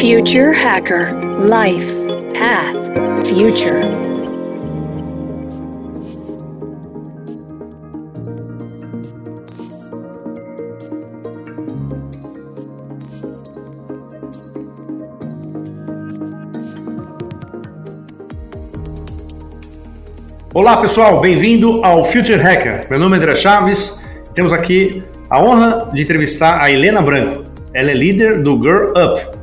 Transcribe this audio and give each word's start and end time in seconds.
Future 0.00 0.52
Hacker 0.52 1.10
Life 1.40 1.92
Path 2.32 3.26
Future. 3.26 3.80
Olá 20.54 20.76
pessoal, 20.76 21.20
bem-vindo 21.20 21.84
ao 21.84 22.04
Future 22.04 22.40
Hacker. 22.40 22.86
Meu 22.88 23.00
nome 23.00 23.16
é 23.16 23.18
André 23.18 23.34
Chaves. 23.34 24.00
Temos 24.32 24.52
aqui 24.52 25.02
a 25.28 25.42
honra 25.42 25.90
de 25.92 26.02
entrevistar 26.02 26.62
a 26.62 26.70
Helena 26.70 27.02
Branco. 27.02 27.46
Ela 27.74 27.90
é 27.90 27.94
líder 27.94 28.40
do 28.42 28.62
Girl 28.62 28.92
Up, 28.92 29.37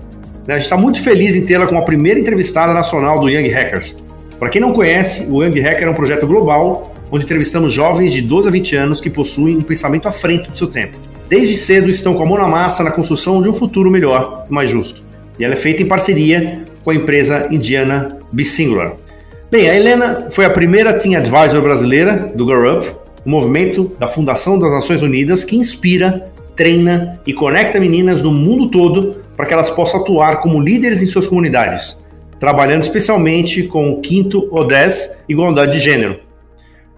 né, 0.47 0.53
a 0.53 0.57
gente 0.57 0.65
está 0.65 0.77
muito 0.77 1.01
feliz 1.01 1.35
em 1.35 1.45
tê-la 1.45 1.65
como 1.65 1.79
a 1.79 1.83
primeira 1.83 2.19
entrevistada 2.19 2.73
nacional 2.73 3.19
do 3.19 3.29
Young 3.29 3.47
Hackers. 3.47 3.95
Para 4.39 4.49
quem 4.49 4.61
não 4.61 4.73
conhece, 4.73 5.27
o 5.29 5.43
Young 5.43 5.59
Hacker 5.59 5.87
é 5.87 5.89
um 5.89 5.93
projeto 5.93 6.27
global 6.27 6.93
onde 7.11 7.23
entrevistamos 7.23 7.71
jovens 7.71 8.13
de 8.13 8.21
12 8.21 8.47
a 8.47 8.51
20 8.51 8.75
anos 8.75 9.01
que 9.01 9.09
possuem 9.09 9.57
um 9.57 9.61
pensamento 9.61 10.07
à 10.07 10.11
frente 10.11 10.49
do 10.49 10.57
seu 10.57 10.67
tempo. 10.67 10.97
Desde 11.29 11.55
cedo 11.55 11.89
estão 11.89 12.13
com 12.13 12.23
a 12.23 12.25
mão 12.25 12.37
na 12.37 12.47
massa 12.47 12.83
na 12.83 12.91
construção 12.91 13.41
de 13.41 13.49
um 13.49 13.53
futuro 13.53 13.89
melhor 13.89 14.45
e 14.49 14.53
mais 14.53 14.69
justo. 14.69 15.03
E 15.39 15.43
ela 15.43 15.53
é 15.53 15.57
feita 15.57 15.81
em 15.81 15.87
parceria 15.87 16.63
com 16.83 16.91
a 16.91 16.95
empresa 16.95 17.47
indiana 17.49 18.19
Singular. 18.43 18.93
Bem, 19.49 19.69
a 19.69 19.75
Helena 19.75 20.27
foi 20.31 20.45
a 20.45 20.49
primeira 20.49 20.93
Team 20.93 21.17
Advisor 21.17 21.61
brasileira 21.61 22.31
do 22.35 22.45
Grow 22.45 22.79
Up, 22.79 22.95
um 23.25 23.31
movimento 23.31 23.91
da 23.99 24.07
Fundação 24.07 24.59
das 24.59 24.71
Nações 24.71 25.01
Unidas 25.01 25.43
que 25.43 25.55
inspira, 25.55 26.31
treina 26.55 27.19
e 27.25 27.33
conecta 27.33 27.79
meninas 27.79 28.21
no 28.21 28.31
mundo 28.31 28.69
todo 28.69 29.17
para 29.35 29.45
que 29.45 29.53
elas 29.53 29.69
possam 29.69 30.01
atuar 30.01 30.39
como 30.39 30.59
líderes 30.59 31.01
em 31.01 31.07
suas 31.07 31.27
comunidades, 31.27 32.01
trabalhando 32.39 32.83
especialmente 32.83 33.63
com 33.63 33.91
o 33.91 34.01
quinto 34.01 34.47
ODS, 34.51 35.17
igualdade 35.27 35.73
de 35.73 35.79
gênero. 35.79 36.19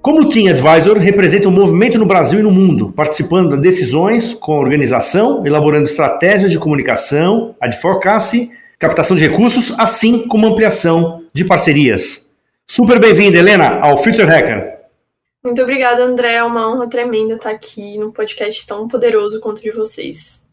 Como 0.02 0.30
Team 0.30 0.50
Advisor 0.50 0.98
representa 0.98 1.50
um 1.50 1.52
movimento 1.52 1.98
no 1.98 2.06
Brasil 2.06 2.40
e 2.40 2.44
no 2.44 2.52
mundo, 2.52 2.94
participando 2.96 3.50
das 3.50 3.60
decisões 3.60 4.34
com 4.34 4.54
a 4.54 4.60
organização, 4.60 5.46
elaborando 5.46 5.86
estratégias 5.86 6.50
de 6.50 6.58
comunicação, 6.58 7.56
advocacy, 7.60 8.52
captação 8.80 9.18
de 9.18 9.28
recursos, 9.28 9.74
assim 9.78 10.28
como 10.28 10.48
ampliação 10.48 11.24
de 11.34 11.44
parcerias. 11.44 12.30
Super 12.66 13.00
bem-vinda, 13.00 13.38
Helena, 13.38 13.80
ao 13.80 13.98
Future 13.98 14.28
Hacker. 14.28 14.78
Muito 15.44 15.62
obrigada, 15.62 16.04
André. 16.04 16.36
É 16.36 16.44
uma 16.44 16.72
honra 16.72 16.88
tremenda 16.88 17.36
estar 17.36 17.50
aqui 17.50 17.98
num 17.98 18.12
podcast 18.12 18.66
tão 18.66 18.88
poderoso 18.88 19.40
quanto 19.40 19.60
o 19.60 19.62
de 19.62 19.72
vocês. 19.72 20.47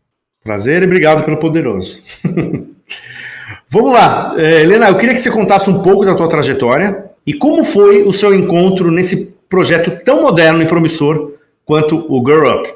Prazer 0.45 0.83
e 0.83 0.85
obrigado 0.85 1.25
pelo 1.25 1.39
poderoso. 1.39 2.03
Vamos 3.67 3.95
lá, 3.95 4.35
é, 4.37 4.61
Helena, 4.61 4.89
eu 4.89 4.97
queria 4.99 5.15
que 5.15 5.21
você 5.21 5.31
contasse 5.31 5.71
um 5.71 5.83
pouco 5.83 6.05
da 6.05 6.15
tua 6.15 6.29
trajetória 6.29 7.11
e 7.27 7.33
como 7.33 7.65
foi 7.65 8.03
o 8.03 8.13
seu 8.13 8.35
encontro 8.35 8.91
nesse 8.91 9.35
projeto 9.49 10.05
tão 10.05 10.21
moderno 10.21 10.63
e 10.63 10.67
promissor 10.67 11.33
quanto 11.65 11.97
o 12.13 12.23
Girl 12.27 12.61
Up. 12.61 12.75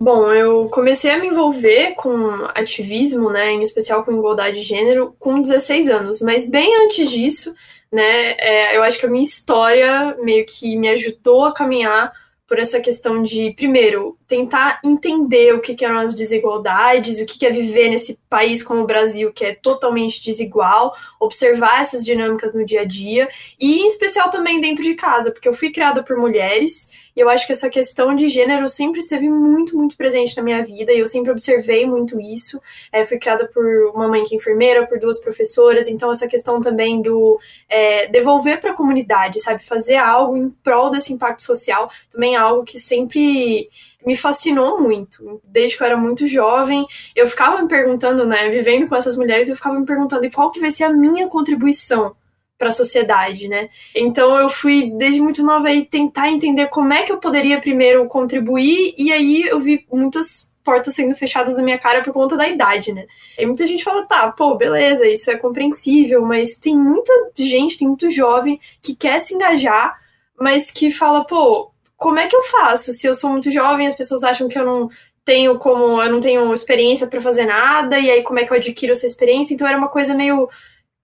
Bom, 0.00 0.32
eu 0.32 0.70
comecei 0.70 1.10
a 1.10 1.18
me 1.18 1.28
envolver 1.28 1.92
com 1.94 2.48
ativismo, 2.54 3.28
né, 3.28 3.50
em 3.50 3.62
especial 3.62 4.02
com 4.02 4.12
igualdade 4.12 4.56
de 4.56 4.62
gênero, 4.62 5.14
com 5.18 5.42
16 5.42 5.90
anos, 5.90 6.22
mas 6.22 6.48
bem 6.48 6.86
antes 6.86 7.10
disso, 7.10 7.54
né, 7.92 8.30
é, 8.38 8.78
eu 8.78 8.82
acho 8.82 8.98
que 8.98 9.04
a 9.04 9.10
minha 9.10 9.22
história 9.22 10.16
meio 10.22 10.46
que 10.46 10.74
me 10.74 10.88
ajudou 10.88 11.44
a 11.44 11.52
caminhar 11.52 12.10
por 12.50 12.58
essa 12.58 12.80
questão 12.80 13.22
de, 13.22 13.52
primeiro, 13.52 14.18
tentar 14.26 14.80
entender 14.84 15.54
o 15.54 15.60
que, 15.60 15.72
que 15.72 15.84
eram 15.84 16.00
as 16.00 16.12
desigualdades, 16.12 17.20
o 17.20 17.24
que, 17.24 17.38
que 17.38 17.46
é 17.46 17.50
viver 17.52 17.88
nesse 17.88 18.18
país 18.28 18.60
como 18.60 18.80
o 18.80 18.86
Brasil, 18.88 19.32
que 19.32 19.44
é 19.44 19.54
totalmente 19.54 20.20
desigual, 20.20 20.92
observar 21.20 21.80
essas 21.80 22.04
dinâmicas 22.04 22.52
no 22.52 22.66
dia 22.66 22.80
a 22.80 22.84
dia, 22.84 23.28
e 23.60 23.82
em 23.82 23.86
especial 23.86 24.30
também 24.30 24.60
dentro 24.60 24.82
de 24.82 24.94
casa, 24.94 25.30
porque 25.30 25.48
eu 25.48 25.54
fui 25.54 25.70
criada 25.70 26.02
por 26.02 26.16
mulheres 26.16 26.90
e 27.16 27.20
eu 27.20 27.28
acho 27.28 27.46
que 27.46 27.52
essa 27.52 27.68
questão 27.68 28.14
de 28.14 28.28
gênero 28.28 28.68
sempre 28.68 29.00
esteve 29.00 29.28
muito, 29.28 29.76
muito 29.76 29.96
presente 29.96 30.36
na 30.36 30.42
minha 30.42 30.62
vida 30.62 30.92
e 30.92 30.98
eu 30.98 31.06
sempre 31.06 31.30
observei 31.30 31.86
muito 31.86 32.20
isso. 32.20 32.60
É, 32.92 33.04
fui 33.04 33.18
criada 33.18 33.48
por 33.48 33.64
uma 33.94 34.08
mãe 34.08 34.24
que 34.24 34.34
é 34.34 34.38
enfermeira, 34.38 34.86
por 34.86 34.98
duas 34.98 35.18
professoras, 35.18 35.88
então 35.88 36.10
essa 36.10 36.28
questão 36.28 36.60
também 36.60 37.02
do 37.02 37.38
é, 37.68 38.06
devolver 38.08 38.60
para 38.60 38.72
a 38.72 38.76
comunidade, 38.76 39.40
sabe? 39.40 39.64
Fazer 39.64 39.96
algo 39.96 40.36
em 40.36 40.50
prol 40.50 40.90
desse 40.90 41.12
impacto 41.12 41.44
social 41.44 41.90
também 42.10 42.34
é 42.34 42.38
algo 42.38 42.64
que 42.64 42.78
sempre 42.78 43.68
me 44.04 44.16
fascinou 44.16 44.80
muito. 44.80 45.40
Desde 45.44 45.76
que 45.76 45.82
eu 45.82 45.86
era 45.86 45.96
muito 45.96 46.26
jovem, 46.26 46.86
eu 47.14 47.26
ficava 47.26 47.60
me 47.60 47.68
perguntando, 47.68 48.26
né, 48.26 48.48
vivendo 48.48 48.88
com 48.88 48.96
essas 48.96 49.16
mulheres, 49.16 49.48
eu 49.48 49.56
ficava 49.56 49.78
me 49.78 49.86
perguntando 49.86 50.24
e 50.24 50.30
qual 50.30 50.50
que 50.50 50.60
vai 50.60 50.70
ser 50.70 50.84
a 50.84 50.92
minha 50.92 51.28
contribuição 51.28 52.14
para 52.60 52.68
a 52.68 52.72
sociedade, 52.72 53.48
né? 53.48 53.70
Então 53.96 54.36
eu 54.36 54.50
fui 54.50 54.92
desde 54.98 55.18
muito 55.18 55.42
nova 55.42 55.68
aí 55.68 55.86
tentar 55.86 56.28
entender 56.28 56.66
como 56.66 56.92
é 56.92 57.04
que 57.04 57.10
eu 57.10 57.16
poderia 57.16 57.58
primeiro 57.58 58.04
contribuir 58.04 58.94
e 58.98 59.10
aí 59.10 59.44
eu 59.48 59.58
vi 59.58 59.86
muitas 59.90 60.52
portas 60.62 60.94
sendo 60.94 61.14
fechadas 61.14 61.56
na 61.56 61.62
minha 61.62 61.78
cara 61.78 62.02
por 62.02 62.12
conta 62.12 62.36
da 62.36 62.46
idade, 62.46 62.92
né? 62.92 63.06
E 63.38 63.46
muita 63.46 63.66
gente 63.66 63.82
fala, 63.82 64.04
tá, 64.04 64.30
pô, 64.30 64.56
beleza, 64.56 65.06
isso 65.06 65.30
é 65.30 65.38
compreensível, 65.38 66.20
mas 66.20 66.58
tem 66.58 66.76
muita 66.76 67.10
gente, 67.34 67.78
tem 67.78 67.88
muito 67.88 68.10
jovem 68.10 68.60
que 68.82 68.94
quer 68.94 69.20
se 69.20 69.32
engajar, 69.32 69.98
mas 70.38 70.70
que 70.70 70.90
fala, 70.90 71.24
pô, 71.24 71.72
como 71.96 72.18
é 72.18 72.26
que 72.26 72.36
eu 72.36 72.42
faço? 72.42 72.92
Se 72.92 73.06
eu 73.06 73.14
sou 73.14 73.30
muito 73.30 73.50
jovem, 73.50 73.86
as 73.86 73.94
pessoas 73.94 74.22
acham 74.22 74.48
que 74.48 74.58
eu 74.58 74.66
não 74.66 74.90
tenho 75.24 75.58
como, 75.58 76.02
eu 76.02 76.12
não 76.12 76.20
tenho 76.20 76.52
experiência 76.52 77.06
para 77.06 77.22
fazer 77.22 77.46
nada, 77.46 77.98
e 77.98 78.10
aí 78.10 78.22
como 78.22 78.38
é 78.38 78.44
que 78.44 78.52
eu 78.52 78.56
adquiro 78.58 78.92
essa 78.92 79.06
experiência? 79.06 79.54
Então 79.54 79.66
era 79.66 79.78
uma 79.78 79.88
coisa 79.88 80.12
meio 80.14 80.46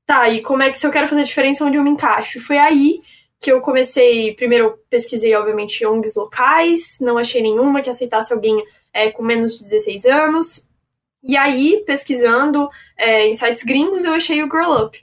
tá, 0.06 0.28
e 0.30 0.40
como 0.40 0.62
é 0.62 0.70
que 0.70 0.78
se 0.78 0.86
eu 0.86 0.90
quero 0.90 1.08
fazer 1.08 1.24
diferença 1.24 1.64
onde 1.64 1.76
eu 1.76 1.82
me 1.82 1.90
encaixo? 1.90 2.38
E 2.38 2.40
foi 2.40 2.58
aí 2.58 3.00
que 3.40 3.50
eu 3.50 3.60
comecei, 3.60 4.34
primeiro 4.34 4.64
eu 4.64 4.78
pesquisei, 4.88 5.34
obviamente, 5.34 5.84
ONGs 5.84 6.14
locais, 6.16 6.98
não 7.00 7.18
achei 7.18 7.42
nenhuma 7.42 7.82
que 7.82 7.90
aceitasse 7.90 8.32
alguém 8.32 8.64
é, 8.92 9.10
com 9.10 9.22
menos 9.22 9.58
de 9.58 9.64
16 9.64 10.06
anos. 10.06 10.66
E 11.22 11.36
aí, 11.36 11.82
pesquisando 11.84 12.68
é, 12.96 13.26
em 13.26 13.34
sites 13.34 13.62
gringos, 13.62 14.04
eu 14.04 14.14
achei 14.14 14.42
o 14.42 14.50
Girl 14.50 14.72
Up. 14.84 14.98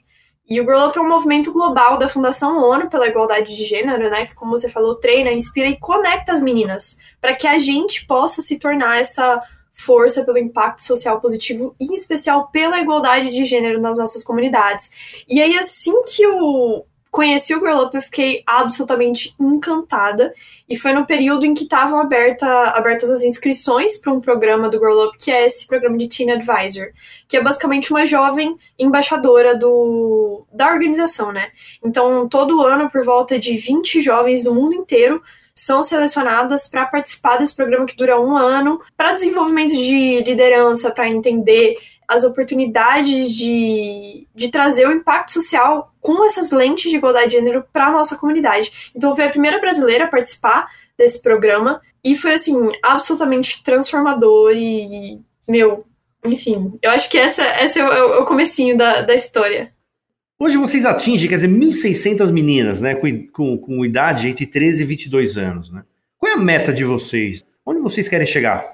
E 0.48 0.60
o 0.60 0.64
Girl 0.64 0.88
Up 0.88 0.98
é 0.98 1.00
um 1.00 1.08
movimento 1.08 1.52
global 1.52 1.96
da 1.96 2.08
Fundação 2.08 2.62
ONU 2.62 2.90
pela 2.90 3.08
Igualdade 3.08 3.56
de 3.56 3.64
Gênero, 3.64 4.10
né? 4.10 4.26
Que, 4.26 4.34
como 4.34 4.50
você 4.50 4.68
falou, 4.68 4.96
treina, 4.96 5.30
inspira 5.30 5.68
e 5.68 5.78
conecta 5.78 6.32
as 6.32 6.42
meninas 6.42 6.98
para 7.20 7.34
que 7.34 7.46
a 7.46 7.56
gente 7.56 8.06
possa 8.06 8.42
se 8.42 8.58
tornar 8.58 9.00
essa 9.00 9.42
força 9.74 10.24
pelo 10.24 10.38
impacto 10.38 10.82
social 10.82 11.20
positivo, 11.20 11.74
em 11.78 11.94
especial 11.94 12.48
pela 12.48 12.80
igualdade 12.80 13.30
de 13.30 13.44
gênero 13.44 13.80
nas 13.80 13.98
nossas 13.98 14.22
comunidades. 14.22 14.90
E 15.28 15.42
aí, 15.42 15.58
assim 15.58 15.92
que 16.04 16.22
eu 16.22 16.86
conheci 17.14 17.54
o 17.54 17.60
Girl 17.60 17.84
Up, 17.84 17.94
eu 17.94 18.02
fiquei 18.02 18.42
absolutamente 18.44 19.36
encantada. 19.38 20.34
E 20.68 20.76
foi 20.76 20.92
no 20.92 21.06
período 21.06 21.46
em 21.46 21.54
que 21.54 21.62
estavam 21.62 22.00
aberta, 22.00 22.46
abertas 22.70 23.08
as 23.08 23.22
inscrições 23.22 23.98
para 23.98 24.12
um 24.12 24.20
programa 24.20 24.68
do 24.68 24.78
Girl 24.78 25.06
Up, 25.06 25.16
que 25.16 25.30
é 25.30 25.46
esse 25.46 25.64
programa 25.64 25.96
de 25.96 26.08
Teen 26.08 26.32
Advisor, 26.32 26.88
que 27.28 27.36
é 27.36 27.42
basicamente 27.42 27.92
uma 27.92 28.04
jovem 28.04 28.56
embaixadora 28.76 29.56
do, 29.56 30.44
da 30.52 30.72
organização, 30.72 31.30
né? 31.30 31.50
Então, 31.84 32.28
todo 32.28 32.62
ano, 32.62 32.90
por 32.90 33.04
volta 33.04 33.38
de 33.38 33.56
20 33.56 34.00
jovens 34.00 34.42
do 34.42 34.52
mundo 34.52 34.74
inteiro 34.74 35.22
são 35.54 35.82
selecionadas 35.82 36.68
para 36.68 36.86
participar 36.86 37.38
desse 37.38 37.54
programa 37.54 37.86
que 37.86 37.96
dura 37.96 38.20
um 38.20 38.36
ano, 38.36 38.80
para 38.96 39.12
desenvolvimento 39.12 39.70
de 39.70 40.22
liderança, 40.22 40.90
para 40.90 41.08
entender 41.08 41.78
as 42.06 42.24
oportunidades 42.24 43.34
de, 43.34 44.26
de 44.34 44.50
trazer 44.50 44.86
o 44.86 44.92
impacto 44.92 45.32
social 45.32 45.94
com 46.00 46.24
essas 46.24 46.50
lentes 46.50 46.90
de 46.90 46.96
igualdade 46.96 47.30
de 47.30 47.36
gênero 47.36 47.64
para 47.72 47.86
a 47.86 47.92
nossa 47.92 48.16
comunidade. 48.16 48.90
Então, 48.94 49.14
foi 49.14 49.24
a 49.24 49.30
primeira 49.30 49.58
brasileira 49.58 50.04
a 50.04 50.08
participar 50.08 50.68
desse 50.98 51.22
programa 51.22 51.80
e 52.02 52.16
foi, 52.16 52.34
assim, 52.34 52.72
absolutamente 52.82 53.62
transformador 53.62 54.52
e, 54.54 55.20
meu, 55.48 55.86
enfim, 56.24 56.78
eu 56.82 56.90
acho 56.90 57.08
que 57.10 57.18
essa, 57.18 57.42
essa 57.42 57.78
é 57.78 57.84
o, 57.84 57.92
é 57.92 58.18
o 58.20 58.26
comecinho 58.26 58.76
da, 58.76 59.02
da 59.02 59.14
história. 59.14 59.73
Hoje 60.38 60.56
vocês 60.56 60.84
atingem, 60.84 61.28
quer 61.28 61.36
dizer, 61.36 61.48
1.600 61.48 62.32
meninas, 62.32 62.80
né, 62.80 62.94
com, 62.96 63.26
com, 63.28 63.56
com, 63.56 63.84
idade 63.84 64.28
entre 64.28 64.44
13 64.46 64.82
e 64.82 64.86
22 64.86 65.36
anos, 65.36 65.70
né? 65.70 65.84
Qual 66.18 66.32
é 66.32 66.34
a 66.34 66.38
meta 66.38 66.72
de 66.72 66.84
vocês? 66.84 67.44
Onde 67.64 67.80
vocês 67.80 68.08
querem 68.08 68.26
chegar? 68.26 68.64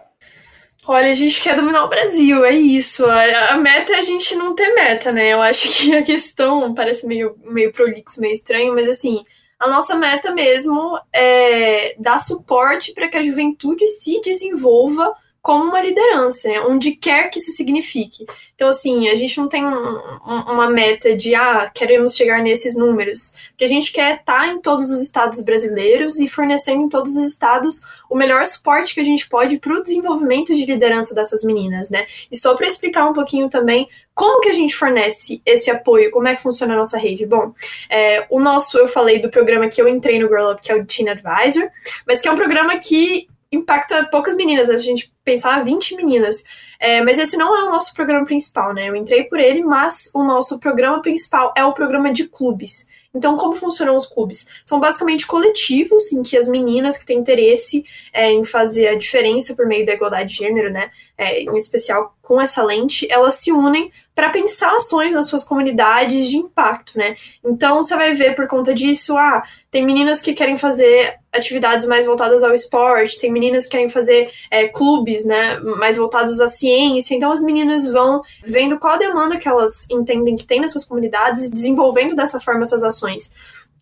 Olha, 0.86 1.10
a 1.10 1.14
gente 1.14 1.42
quer 1.42 1.54
dominar 1.54 1.84
o 1.84 1.88
Brasil, 1.88 2.44
é 2.44 2.54
isso. 2.54 3.04
A, 3.04 3.50
a 3.50 3.58
meta 3.58 3.92
é 3.92 3.98
a 3.98 4.02
gente 4.02 4.34
não 4.34 4.54
ter 4.54 4.74
meta, 4.74 5.12
né? 5.12 5.34
Eu 5.34 5.42
acho 5.42 5.68
que 5.68 5.94
a 5.94 6.02
questão 6.02 6.74
parece 6.74 7.06
meio, 7.06 7.36
meio 7.44 7.72
prolixo, 7.72 8.20
meio 8.20 8.32
estranho, 8.32 8.74
mas 8.74 8.88
assim, 8.88 9.22
a 9.58 9.68
nossa 9.68 9.94
meta 9.94 10.32
mesmo 10.32 10.98
é 11.12 11.94
dar 11.98 12.18
suporte 12.18 12.94
para 12.94 13.08
que 13.08 13.18
a 13.18 13.22
juventude 13.22 13.86
se 13.86 14.18
desenvolva 14.22 15.12
como 15.42 15.64
uma 15.64 15.80
liderança, 15.80 16.48
né? 16.48 16.60
onde 16.60 16.92
quer 16.92 17.30
que 17.30 17.38
isso 17.38 17.52
signifique. 17.52 18.26
Então, 18.54 18.68
assim, 18.68 19.08
a 19.08 19.16
gente 19.16 19.38
não 19.38 19.48
tem 19.48 19.64
um, 19.64 19.72
um, 19.72 20.52
uma 20.52 20.68
meta 20.68 21.16
de, 21.16 21.34
ah, 21.34 21.70
queremos 21.74 22.14
chegar 22.14 22.42
nesses 22.42 22.76
números, 22.76 23.32
porque 23.50 23.64
a 23.64 23.68
gente 23.68 23.90
quer 23.90 24.20
estar 24.20 24.48
em 24.48 24.60
todos 24.60 24.90
os 24.90 25.00
estados 25.00 25.40
brasileiros 25.40 26.20
e 26.20 26.28
fornecendo 26.28 26.82
em 26.82 26.88
todos 26.90 27.16
os 27.16 27.24
estados 27.24 27.80
o 28.10 28.14
melhor 28.14 28.46
suporte 28.46 28.92
que 28.92 29.00
a 29.00 29.04
gente 29.04 29.26
pode 29.28 29.58
para 29.58 29.72
o 29.72 29.82
desenvolvimento 29.82 30.54
de 30.54 30.66
liderança 30.66 31.14
dessas 31.14 31.42
meninas, 31.42 31.88
né? 31.88 32.06
E 32.30 32.36
só 32.36 32.54
para 32.54 32.66
explicar 32.66 33.08
um 33.08 33.14
pouquinho 33.14 33.48
também 33.48 33.88
como 34.14 34.42
que 34.42 34.50
a 34.50 34.52
gente 34.52 34.76
fornece 34.76 35.40
esse 35.46 35.70
apoio, 35.70 36.10
como 36.10 36.28
é 36.28 36.36
que 36.36 36.42
funciona 36.42 36.74
a 36.74 36.76
nossa 36.76 36.98
rede? 36.98 37.24
Bom, 37.24 37.54
é, 37.88 38.26
o 38.28 38.38
nosso, 38.38 38.76
eu 38.76 38.88
falei 38.88 39.18
do 39.18 39.30
programa 39.30 39.68
que 39.68 39.80
eu 39.80 39.88
entrei 39.88 40.18
no 40.18 40.28
Girl 40.28 40.50
Up, 40.50 40.60
que 40.60 40.70
é 40.70 40.74
o 40.74 40.84
Teen 40.84 41.08
Advisor, 41.08 41.70
mas 42.06 42.20
que 42.20 42.28
é 42.28 42.32
um 42.32 42.36
programa 42.36 42.76
que 42.76 43.26
impacta 43.52 44.08
poucas 44.10 44.34
meninas, 44.34 44.70
a 44.70 44.76
gente 44.76 45.12
pensar 45.24 45.64
20 45.64 45.96
meninas. 45.96 46.44
É, 46.78 47.02
mas 47.02 47.18
esse 47.18 47.36
não 47.36 47.54
é 47.56 47.64
o 47.64 47.70
nosso 47.70 47.92
programa 47.94 48.24
principal, 48.24 48.72
né? 48.72 48.88
Eu 48.88 48.96
entrei 48.96 49.24
por 49.24 49.38
ele, 49.38 49.62
mas 49.62 50.10
o 50.14 50.22
nosso 50.22 50.58
programa 50.58 51.02
principal 51.02 51.52
é 51.56 51.64
o 51.64 51.72
programa 51.72 52.12
de 52.12 52.26
clubes. 52.26 52.86
Então, 53.12 53.36
como 53.36 53.56
funcionam 53.56 53.96
os 53.96 54.06
clubes? 54.06 54.46
São 54.64 54.78
basicamente 54.78 55.26
coletivos 55.26 56.12
em 56.12 56.22
que 56.22 56.36
as 56.36 56.48
meninas 56.48 56.96
que 56.96 57.04
têm 57.04 57.18
interesse 57.18 57.84
é, 58.12 58.30
em 58.30 58.44
fazer 58.44 58.86
a 58.88 58.96
diferença 58.96 59.54
por 59.54 59.66
meio 59.66 59.84
da 59.84 59.94
igualdade 59.94 60.30
de 60.30 60.36
gênero, 60.36 60.70
né, 60.70 60.90
é, 61.20 61.42
em 61.42 61.54
especial 61.54 62.16
com 62.22 62.40
essa 62.40 62.64
lente, 62.64 63.06
elas 63.10 63.34
se 63.34 63.52
unem 63.52 63.92
para 64.14 64.30
pensar 64.30 64.74
ações 64.74 65.12
nas 65.12 65.28
suas 65.28 65.44
comunidades 65.44 66.28
de 66.28 66.38
impacto, 66.38 66.96
né? 66.96 67.14
Então, 67.44 67.84
você 67.84 67.94
vai 67.94 68.14
ver 68.14 68.34
por 68.34 68.48
conta 68.48 68.72
disso, 68.72 69.18
ah, 69.18 69.42
tem 69.70 69.84
meninas 69.84 70.22
que 70.22 70.32
querem 70.32 70.56
fazer 70.56 71.16
atividades 71.30 71.86
mais 71.86 72.06
voltadas 72.06 72.42
ao 72.42 72.54
esporte, 72.54 73.20
tem 73.20 73.30
meninas 73.30 73.64
que 73.64 73.72
querem 73.72 73.90
fazer 73.90 74.30
é, 74.50 74.66
clubes, 74.68 75.26
né, 75.26 75.58
mais 75.60 75.98
voltados 75.98 76.40
à 76.40 76.48
ciência. 76.48 77.14
Então, 77.14 77.30
as 77.30 77.42
meninas 77.42 77.86
vão 77.86 78.22
vendo 78.42 78.78
qual 78.78 78.94
a 78.94 78.98
demanda 78.98 79.36
que 79.36 79.48
elas 79.48 79.86
entendem 79.90 80.36
que 80.36 80.46
tem 80.46 80.58
nas 80.58 80.72
suas 80.72 80.86
comunidades 80.86 81.44
e 81.44 81.50
desenvolvendo 81.50 82.16
dessa 82.16 82.40
forma 82.40 82.62
essas 82.62 82.82
ações. 82.82 83.30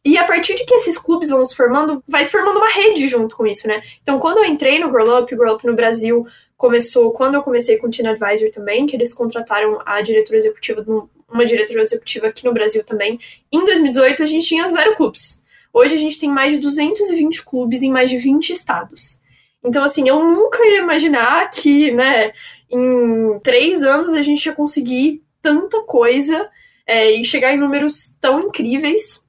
E 0.04 0.16
a 0.16 0.24
partir 0.24 0.56
de 0.56 0.64
que 0.64 0.74
esses 0.74 0.98
clubes 0.98 1.30
vão 1.30 1.44
se 1.44 1.54
formando, 1.54 2.02
vai 2.08 2.24
se 2.24 2.30
formando 2.30 2.58
uma 2.58 2.72
rede 2.72 3.06
junto 3.06 3.36
com 3.36 3.46
isso, 3.46 3.68
né? 3.68 3.82
Então, 4.02 4.18
quando 4.18 4.38
eu 4.38 4.44
entrei 4.44 4.78
no 4.78 4.90
Grow 4.90 5.20
Up, 5.20 5.36
Grow 5.36 5.54
Up 5.54 5.66
no 5.66 5.76
Brasil 5.76 6.26
começou 6.58 7.12
quando 7.12 7.36
eu 7.36 7.42
comecei 7.42 7.78
com 7.78 7.86
o 7.86 7.90
Teen 7.90 8.08
Advisor 8.08 8.50
também, 8.50 8.84
que 8.84 8.96
eles 8.96 9.14
contrataram 9.14 9.80
a 9.86 10.02
diretora 10.02 10.36
executiva, 10.36 10.84
uma 11.30 11.46
diretora 11.46 11.80
executiva 11.80 12.26
aqui 12.26 12.44
no 12.44 12.52
Brasil 12.52 12.82
também. 12.82 13.18
Em 13.50 13.64
2018, 13.64 14.24
a 14.24 14.26
gente 14.26 14.46
tinha 14.46 14.68
zero 14.68 14.96
clubes. 14.96 15.40
Hoje 15.72 15.94
a 15.94 15.98
gente 15.98 16.18
tem 16.18 16.28
mais 16.28 16.52
de 16.52 16.58
220 16.58 17.44
clubes 17.44 17.80
em 17.80 17.92
mais 17.92 18.10
de 18.10 18.18
20 18.18 18.50
estados. 18.50 19.20
Então, 19.64 19.84
assim, 19.84 20.08
eu 20.08 20.18
nunca 20.18 20.64
ia 20.66 20.80
imaginar 20.80 21.48
que, 21.50 21.92
né, 21.92 22.32
em 22.68 23.38
três 23.40 23.82
anos 23.82 24.12
a 24.12 24.22
gente 24.22 24.44
ia 24.44 24.52
conseguir 24.52 25.22
tanta 25.40 25.82
coisa 25.82 26.50
é, 26.84 27.12
e 27.12 27.24
chegar 27.24 27.54
em 27.54 27.58
números 27.58 28.16
tão 28.20 28.40
incríveis 28.40 29.24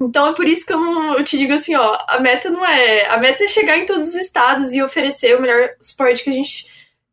então 0.00 0.28
é 0.28 0.34
por 0.34 0.46
isso 0.46 0.64
que 0.64 0.72
eu, 0.72 0.80
eu 1.14 1.24
te 1.24 1.36
digo 1.36 1.52
assim, 1.52 1.74
ó, 1.74 1.98
a 2.06 2.20
meta 2.20 2.50
não 2.50 2.64
é. 2.64 3.06
A 3.08 3.18
meta 3.18 3.44
é 3.44 3.48
chegar 3.48 3.78
em 3.78 3.86
todos 3.86 4.04
os 4.04 4.14
estados 4.14 4.72
e 4.72 4.82
oferecer 4.82 5.36
o 5.36 5.40
melhor 5.40 5.70
suporte 5.80 6.22
que 6.22 6.30
a 6.30 6.32
gente 6.32 6.66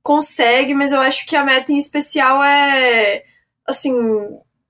consegue, 0.03 0.73
mas 0.73 0.91
eu 0.91 1.01
acho 1.01 1.25
que 1.25 1.35
a 1.35 1.43
meta 1.43 1.71
em 1.71 1.79
especial 1.79 2.43
é 2.43 3.23
assim, 3.65 3.91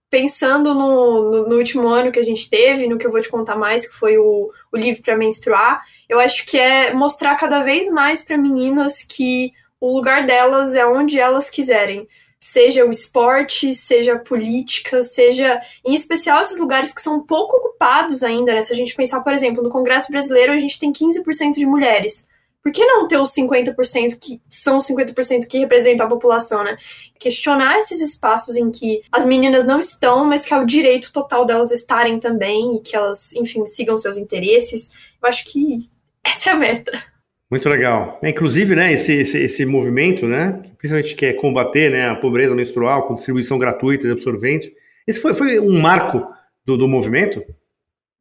pensando 0.10 0.74
no, 0.74 1.32
no, 1.32 1.50
no 1.50 1.58
último 1.58 1.90
ano 1.90 2.12
que 2.12 2.20
a 2.20 2.24
gente 2.24 2.50
teve, 2.50 2.88
no 2.88 2.98
que 2.98 3.06
eu 3.06 3.12
vou 3.12 3.22
te 3.22 3.28
contar 3.28 3.58
mais, 3.58 3.86
que 3.86 3.94
foi 3.94 4.18
o, 4.18 4.50
o 4.72 4.78
livro 4.78 5.04
para 5.04 5.18
menstruar, 5.18 5.82
eu 6.08 6.20
acho 6.20 6.46
que 6.46 6.58
é 6.58 6.94
mostrar 6.94 7.36
cada 7.36 7.64
vez 7.64 7.90
mais 7.90 8.24
para 8.24 8.38
meninas 8.38 9.04
que 9.04 9.52
o 9.78 9.94
lugar 9.94 10.26
delas 10.26 10.74
é 10.74 10.86
onde 10.86 11.20
elas 11.20 11.50
quiserem 11.50 12.08
seja 12.46 12.86
o 12.86 12.92
esporte, 12.92 13.74
seja 13.74 14.14
a 14.14 14.20
política, 14.20 15.02
seja 15.02 15.60
em 15.84 15.96
especial 15.96 16.44
esses 16.44 16.60
lugares 16.60 16.94
que 16.94 17.02
são 17.02 17.26
pouco 17.26 17.58
ocupados 17.58 18.22
ainda, 18.22 18.54
né? 18.54 18.62
Se 18.62 18.72
a 18.72 18.76
gente 18.76 18.96
pensar, 18.96 19.22
por 19.22 19.34
exemplo, 19.34 19.64
no 19.64 19.72
Congresso 19.72 20.12
Brasileiro 20.12 20.54
a 20.54 20.58
gente 20.58 20.80
tem 20.80 20.94
15% 20.94 21.56
de 21.56 21.66
mulheres. 21.66 22.28
Por 22.62 22.72
que 22.72 22.86
não 22.86 23.08
ter 23.08 23.18
os 23.18 23.32
50% 23.32 24.20
que 24.20 24.40
são 24.48 24.78
os 24.78 24.88
50% 24.88 25.48
que 25.48 25.58
representam 25.58 26.06
a 26.06 26.10
população, 26.10 26.64
né? 26.64 26.78
Questionar 27.20 27.80
esses 27.80 28.00
espaços 28.00 28.56
em 28.56 28.70
que 28.70 29.02
as 29.12 29.26
meninas 29.26 29.66
não 29.66 29.80
estão, 29.80 30.24
mas 30.26 30.46
que 30.46 30.54
é 30.54 30.58
o 30.58 30.66
direito 30.66 31.12
total 31.12 31.46
delas 31.46 31.72
estarem 31.72 32.20
também 32.20 32.76
e 32.76 32.82
que 32.82 32.96
elas, 32.96 33.34
enfim, 33.34 33.66
sigam 33.66 33.98
seus 33.98 34.18
interesses. 34.18 34.92
Eu 35.22 35.28
acho 35.28 35.46
que 35.46 35.90
essa 36.24 36.52
é 36.52 36.54
a 36.54 36.56
meta. 36.56 37.15
Muito 37.50 37.70
legal. 37.70 38.20
É, 38.24 38.30
inclusive, 38.30 38.76
né, 38.76 38.92
esse, 38.94 39.14
esse, 39.14 39.38
esse, 39.38 39.66
movimento, 39.66 40.26
né, 40.26 40.60
que 40.64 40.72
principalmente 40.72 41.16
quer 41.16 41.34
combater 41.34 41.92
né, 41.92 42.10
a 42.10 42.16
pobreza 42.16 42.56
menstrual 42.56 43.04
com 43.04 43.14
distribuição 43.14 43.60
gratuita 43.60 44.08
de 44.08 44.14
absorvente, 44.14 44.74
esse 45.08 45.20
foi, 45.20 45.34
foi 45.34 45.60
um 45.60 45.80
marco 45.80 46.28
do, 46.66 46.76
do 46.76 46.88
movimento? 46.88 47.44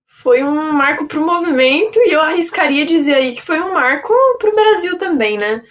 Foi 0.07 0.45
um 0.45 0.73
marco 0.73 1.09
para 1.09 1.19
o 1.19 1.27
movimento 1.27 1.99
e 2.01 2.13
eu 2.13 2.21
arriscaria 2.21 2.85
dizer 2.85 3.15
aí 3.15 3.35
que 3.35 3.43
foi 3.43 3.61
um 3.61 3.73
marco 3.73 4.13
para 4.39 4.51
o 4.51 4.55
Brasil 4.55 4.99
também, 4.99 5.39
né? 5.39 5.63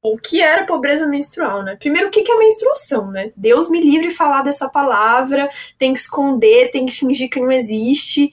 O 0.00 0.16
que 0.16 0.40
era 0.40 0.64
pobreza 0.64 1.06
menstrual, 1.06 1.62
né? 1.64 1.76
Primeiro, 1.76 2.08
o 2.08 2.10
que 2.10 2.30
é 2.30 2.38
menstruação, 2.38 3.10
né? 3.10 3.32
Deus 3.36 3.68
me 3.68 3.80
livre 3.80 4.08
de 4.08 4.14
falar 4.14 4.42
dessa 4.42 4.68
palavra, 4.68 5.50
tem 5.76 5.92
que 5.92 5.98
esconder, 5.98 6.70
tem 6.70 6.86
que 6.86 6.92
fingir 6.92 7.28
que 7.28 7.40
não 7.40 7.50
existe. 7.50 8.30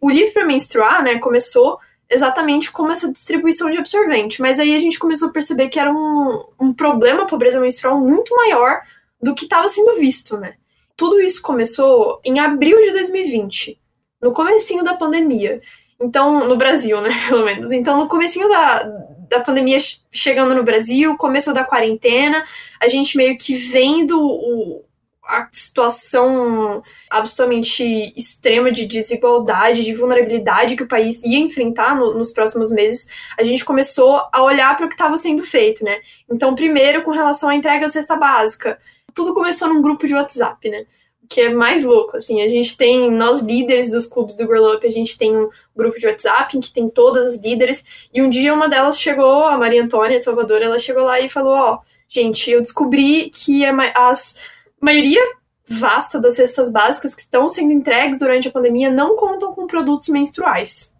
O 0.00 0.08
livro 0.08 0.32
para 0.32 0.46
menstruar, 0.46 1.02
né, 1.02 1.18
começou 1.18 1.78
exatamente 2.10 2.72
como 2.72 2.90
essa 2.90 3.12
distribuição 3.12 3.70
de 3.70 3.78
absorvente. 3.78 4.40
Mas 4.40 4.58
aí 4.58 4.74
a 4.74 4.78
gente 4.78 4.98
começou 4.98 5.28
a 5.28 5.32
perceber 5.32 5.68
que 5.68 5.78
era 5.78 5.92
um, 5.92 6.44
um 6.58 6.72
problema 6.72 7.22
a 7.22 7.26
pobreza 7.26 7.60
menstrual 7.60 8.00
muito 8.00 8.34
maior 8.34 8.80
do 9.20 9.34
que 9.34 9.44
estava 9.44 9.68
sendo 9.68 9.96
visto, 9.96 10.36
né? 10.36 10.54
Tudo 10.96 11.20
isso 11.20 11.42
começou 11.42 12.20
em 12.24 12.40
abril 12.40 12.80
de 12.80 12.90
2020, 12.92 13.78
no 14.22 14.32
comecinho 14.32 14.82
da 14.82 14.94
pandemia. 14.94 15.60
Então, 16.00 16.48
no 16.48 16.56
Brasil, 16.56 17.00
né, 17.00 17.10
pelo 17.28 17.44
menos. 17.44 17.72
Então, 17.72 17.98
no 17.98 18.08
comecinho 18.08 18.48
da, 18.48 18.82
da 19.28 19.40
pandemia 19.40 19.78
chegando 20.12 20.54
no 20.54 20.62
Brasil, 20.62 21.16
começo 21.16 21.52
da 21.52 21.64
quarentena, 21.64 22.44
a 22.80 22.88
gente 22.88 23.16
meio 23.16 23.36
que 23.36 23.54
vendo 23.54 24.20
o, 24.20 24.84
a 25.28 25.46
situação 25.52 26.82
absolutamente 27.10 28.14
extrema 28.16 28.72
de 28.72 28.86
desigualdade, 28.86 29.84
de 29.84 29.92
vulnerabilidade 29.92 30.74
que 30.74 30.82
o 30.82 30.88
país 30.88 31.22
ia 31.22 31.38
enfrentar 31.38 31.94
no, 31.94 32.14
nos 32.14 32.32
próximos 32.32 32.70
meses, 32.70 33.06
a 33.38 33.44
gente 33.44 33.62
começou 33.62 34.22
a 34.32 34.42
olhar 34.42 34.74
para 34.74 34.86
o 34.86 34.88
que 34.88 34.94
estava 34.94 35.18
sendo 35.18 35.42
feito, 35.42 35.84
né? 35.84 36.00
Então, 36.30 36.54
primeiro, 36.54 37.02
com 37.02 37.10
relação 37.10 37.50
à 37.50 37.54
entrega 37.54 37.84
da 37.84 37.90
cesta 37.90 38.16
básica, 38.16 38.78
tudo 39.14 39.34
começou 39.34 39.68
num 39.68 39.82
grupo 39.82 40.06
de 40.06 40.14
WhatsApp, 40.14 40.70
né? 40.70 40.86
que 41.28 41.42
é 41.42 41.52
mais 41.52 41.84
louco, 41.84 42.16
assim, 42.16 42.40
a 42.40 42.48
gente 42.48 42.74
tem, 42.74 43.10
nós 43.10 43.42
líderes 43.42 43.90
dos 43.90 44.06
clubes 44.06 44.34
do 44.34 44.46
Grow 44.46 44.74
Up, 44.74 44.86
a 44.86 44.90
gente 44.90 45.18
tem 45.18 45.36
um 45.36 45.50
grupo 45.76 45.98
de 45.98 46.06
WhatsApp 46.06 46.56
em 46.56 46.60
que 46.60 46.72
tem 46.72 46.88
todas 46.88 47.26
as 47.26 47.42
líderes, 47.42 47.84
e 48.14 48.22
um 48.22 48.30
dia 48.30 48.54
uma 48.54 48.66
delas 48.66 48.98
chegou, 48.98 49.44
a 49.44 49.58
Maria 49.58 49.84
Antônia 49.84 50.18
de 50.18 50.24
Salvador, 50.24 50.62
ela 50.62 50.78
chegou 50.78 51.04
lá 51.04 51.20
e 51.20 51.28
falou, 51.28 51.52
ó, 51.52 51.74
oh, 51.74 51.78
gente, 52.08 52.50
eu 52.50 52.62
descobri 52.62 53.28
que 53.28 53.62
as 53.94 54.40
maioria 54.80 55.22
vasta 55.68 56.18
das 56.18 56.36
cestas 56.36 56.70
básicas 56.70 57.14
que 57.14 57.22
estão 57.22 57.48
sendo 57.50 57.72
entregues 57.72 58.18
durante 58.18 58.48
a 58.48 58.50
pandemia 58.50 58.90
não 58.90 59.16
contam 59.16 59.52
com 59.52 59.66
produtos 59.66 60.08
menstruais. 60.08 60.90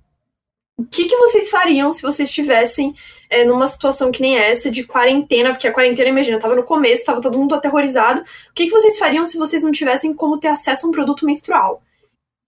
O 0.76 0.84
que, 0.84 1.06
que 1.06 1.16
vocês 1.16 1.50
fariam 1.50 1.90
se 1.90 2.02
vocês 2.02 2.28
estivessem 2.28 2.94
é, 3.28 3.44
numa 3.44 3.66
situação 3.66 4.12
que 4.12 4.22
nem 4.22 4.38
essa, 4.38 4.70
de 4.70 4.84
quarentena? 4.84 5.50
Porque 5.50 5.66
a 5.66 5.72
quarentena, 5.72 6.08
imagina, 6.08 6.36
estava 6.36 6.54
no 6.54 6.62
começo, 6.62 7.00
estava 7.00 7.20
todo 7.20 7.36
mundo 7.36 7.54
aterrorizado. 7.54 8.20
O 8.20 8.54
que, 8.54 8.66
que 8.66 8.70
vocês 8.70 8.96
fariam 8.96 9.26
se 9.26 9.36
vocês 9.36 9.64
não 9.64 9.72
tivessem 9.72 10.14
como 10.14 10.38
ter 10.38 10.46
acesso 10.46 10.86
a 10.86 10.88
um 10.88 10.92
produto 10.92 11.26
menstrual? 11.26 11.82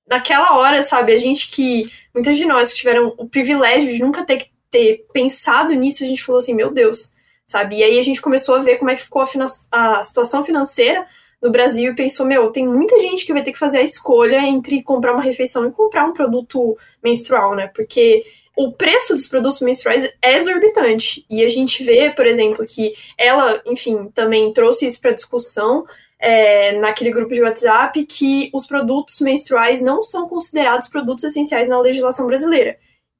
Naquela 0.08 0.56
hora, 0.56 0.80
sabe, 0.82 1.12
a 1.12 1.18
gente 1.18 1.50
que. 1.50 1.90
Muitas 2.14 2.36
de 2.36 2.44
nós 2.44 2.72
que 2.72 2.78
tiveram 2.78 3.14
o 3.18 3.28
privilégio 3.28 3.92
de 3.92 4.00
nunca 4.00 4.24
ter, 4.24 4.48
ter 4.70 5.06
pensado 5.12 5.72
nisso, 5.72 6.04
a 6.04 6.06
gente 6.06 6.22
falou 6.22 6.38
assim: 6.38 6.54
meu 6.54 6.70
Deus, 6.70 7.12
sabe? 7.44 7.78
E 7.78 7.82
aí 7.82 7.98
a 7.98 8.02
gente 8.02 8.22
começou 8.22 8.54
a 8.54 8.60
ver 8.60 8.78
como 8.78 8.90
é 8.90 8.94
que 8.94 9.02
ficou 9.02 9.22
a, 9.22 9.98
a 9.98 10.04
situação 10.04 10.44
financeira 10.44 11.04
no 11.42 11.50
Brasil 11.50 11.92
e 11.92 11.96
pensou, 11.96 12.26
meu, 12.26 12.50
tem 12.50 12.66
muita 12.66 13.00
gente 13.00 13.24
que 13.24 13.32
vai 13.32 13.42
ter 13.42 13.52
que 13.52 13.58
fazer 13.58 13.78
a 13.78 13.82
escolha 13.82 14.44
entre 14.44 14.82
comprar 14.82 15.12
uma 15.12 15.22
refeição 15.22 15.66
e 15.66 15.72
comprar 15.72 16.04
um 16.04 16.12
produto 16.12 16.76
menstrual, 17.02 17.54
né? 17.54 17.68
Porque 17.74 18.24
o 18.56 18.72
preço 18.72 19.14
dos 19.14 19.26
produtos 19.26 19.60
menstruais 19.60 20.04
é 20.20 20.36
exorbitante. 20.36 21.24
E 21.30 21.42
a 21.44 21.48
gente 21.48 21.82
vê, 21.82 22.10
por 22.10 22.26
exemplo, 22.26 22.66
que 22.66 22.94
ela, 23.16 23.62
enfim, 23.66 24.10
também 24.14 24.52
trouxe 24.52 24.86
isso 24.86 25.00
para 25.00 25.12
discussão 25.12 25.86
é, 26.18 26.78
naquele 26.78 27.10
grupo 27.10 27.32
de 27.32 27.42
WhatsApp, 27.42 28.04
que 28.04 28.50
os 28.52 28.66
produtos 28.66 29.18
menstruais 29.20 29.80
não 29.80 30.02
são 30.02 30.28
considerados 30.28 30.88
produtos 30.88 31.24
essenciais 31.24 31.68
na 31.68 31.80
legislação 31.80 32.26
brasileira. 32.26 32.76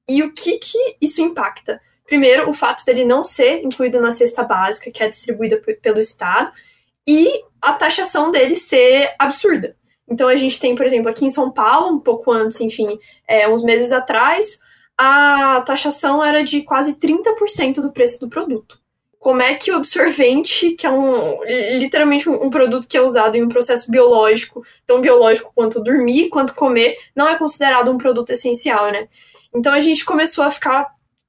E 0.07 0.23
o 0.23 0.33
que, 0.35 0.59
que 0.59 0.97
isso 1.01 1.23
impacta? 1.23 1.81
Primeiro, 2.05 2.51
o 2.51 2.53
fato 2.53 2.85
dele 2.85 3.05
não 3.05 3.25
ser 3.25 3.65
incluído 3.65 4.01
na 4.01 4.11
cesta 4.11 4.43
básica, 4.43 4.91
que 4.91 5.03
é 5.03 5.09
distribuída 5.09 5.63
pelo 5.81 6.01
Estado, 6.01 6.53
e 7.11 7.43
a 7.61 7.73
taxação 7.73 8.31
dele 8.31 8.55
ser 8.55 9.13
absurda. 9.19 9.77
Então 10.09 10.29
a 10.29 10.37
gente 10.37 10.61
tem, 10.61 10.77
por 10.77 10.87
exemplo, 10.87 11.11
aqui 11.11 11.27
em 11.27 11.31
São 11.31 11.51
Paulo, 11.51 11.97
um 11.97 12.01
pouco 12.01 12.31
antes, 12.31 12.61
enfim, 12.61 12.99
é, 13.27 13.49
uns 13.49 13.65
meses 13.65 13.91
atrás, 13.91 14.61
a 14.97 15.61
taxação 15.63 16.23
era 16.23 16.45
de 16.45 16.63
quase 16.63 16.95
30% 16.95 17.81
do 17.81 17.93
preço 17.93 18.21
do 18.21 18.29
produto. 18.29 18.79
como 19.19 19.43
é 19.43 19.55
que 19.55 19.71
o 19.71 19.77
absorvente, 19.77 20.71
que 20.71 20.87
é 20.87 20.91
um 20.91 21.43
literalmente 21.79 22.27
um, 22.27 22.45
um, 22.45 22.49
produto 22.49 22.89
que 22.89 22.97
é 22.97 23.03
usado 23.03 23.37
em 23.37 23.43
um 23.43 23.51
processo 23.51 23.91
biológico, 23.91 24.65
tão 24.87 25.03
biológico 25.03 25.53
quanto 25.55 25.83
dormir, 25.83 26.31
quanto 26.31 26.55
comer, 26.55 26.97
não 27.15 27.29
é 27.29 27.37
considerado 27.37 27.91
um 27.91 27.99
produto 27.99 28.31
essencial, 28.31 28.91
né? 28.91 29.09
Então 29.55 29.75
a 29.75 29.81
gente 29.81 30.07
começou 30.07 30.43
a 30.43 30.51
ficar 30.51 30.87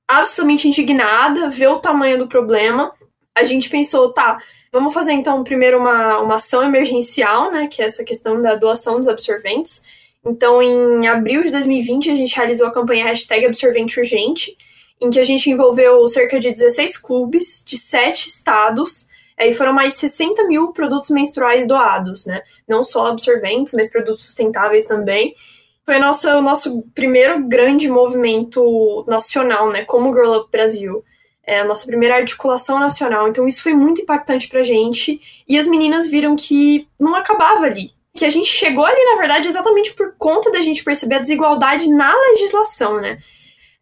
absolutamente 0.07 0.67
indignada, 0.69 1.49
ver 1.49 1.67
o 1.67 1.79
tamanho 1.79 2.17
do 2.17 2.27
problema. 2.27 2.93
A 3.35 3.43
gente 3.43 3.69
pensou, 3.69 4.11
tá, 4.13 4.39
vamos 4.71 4.93
fazer 4.93 5.13
então 5.13 5.43
primeiro 5.43 5.77
uma, 5.77 6.19
uma 6.19 6.35
ação 6.35 6.63
emergencial, 6.63 7.51
né, 7.51 7.67
que 7.67 7.81
é 7.81 7.85
essa 7.85 8.03
questão 8.03 8.41
da 8.41 8.55
doação 8.55 8.97
dos 8.97 9.07
absorventes. 9.07 9.83
Então, 10.23 10.61
em 10.61 11.07
abril 11.07 11.41
de 11.41 11.51
2020, 11.51 12.11
a 12.11 12.15
gente 12.15 12.35
realizou 12.35 12.67
a 12.67 12.71
campanha 12.71 13.05
hashtag 13.05 13.45
Absorvente 13.45 13.99
Urgente, 13.99 14.55
em 14.99 15.09
que 15.09 15.19
a 15.19 15.23
gente 15.23 15.49
envolveu 15.49 16.07
cerca 16.07 16.39
de 16.39 16.51
16 16.51 16.97
clubes 16.97 17.63
de 17.65 17.75
sete 17.75 18.27
estados, 18.27 19.09
e 19.37 19.53
foram 19.53 19.73
mais 19.73 19.93
de 19.93 19.99
60 20.01 20.43
mil 20.43 20.71
produtos 20.71 21.09
menstruais 21.09 21.67
doados, 21.67 22.27
né? 22.27 22.43
Não 22.67 22.83
só 22.83 23.07
absorventes, 23.07 23.73
mas 23.73 23.89
produtos 23.89 24.23
sustentáveis 24.23 24.85
também. 24.85 25.35
Foi 25.83 25.97
nossa, 25.97 26.37
o 26.37 26.41
nosso 26.41 26.83
primeiro 26.93 27.47
grande 27.47 27.89
movimento 27.89 29.03
nacional, 29.07 29.71
né? 29.71 29.83
Como 29.85 30.13
Girl 30.13 30.35
Up 30.35 30.51
Brasil. 30.51 31.03
É 31.45 31.59
a 31.59 31.65
nossa 31.65 31.85
primeira 31.87 32.15
articulação 32.15 32.79
nacional. 32.79 33.27
Então, 33.27 33.47
isso 33.47 33.63
foi 33.63 33.73
muito 33.73 34.01
impactante 34.01 34.47
pra 34.47 34.63
gente. 34.63 35.19
E 35.47 35.57
as 35.57 35.67
meninas 35.67 36.07
viram 36.07 36.35
que 36.35 36.87
não 36.99 37.15
acabava 37.15 37.65
ali. 37.65 37.91
Que 38.15 38.25
a 38.25 38.29
gente 38.29 38.47
chegou 38.47 38.85
ali, 38.85 39.03
na 39.05 39.17
verdade, 39.17 39.47
exatamente 39.47 39.93
por 39.93 40.15
conta 40.17 40.51
da 40.51 40.61
gente 40.61 40.83
perceber 40.83 41.15
a 41.15 41.19
desigualdade 41.19 41.89
na 41.89 42.13
legislação, 42.31 43.01
né? 43.01 43.17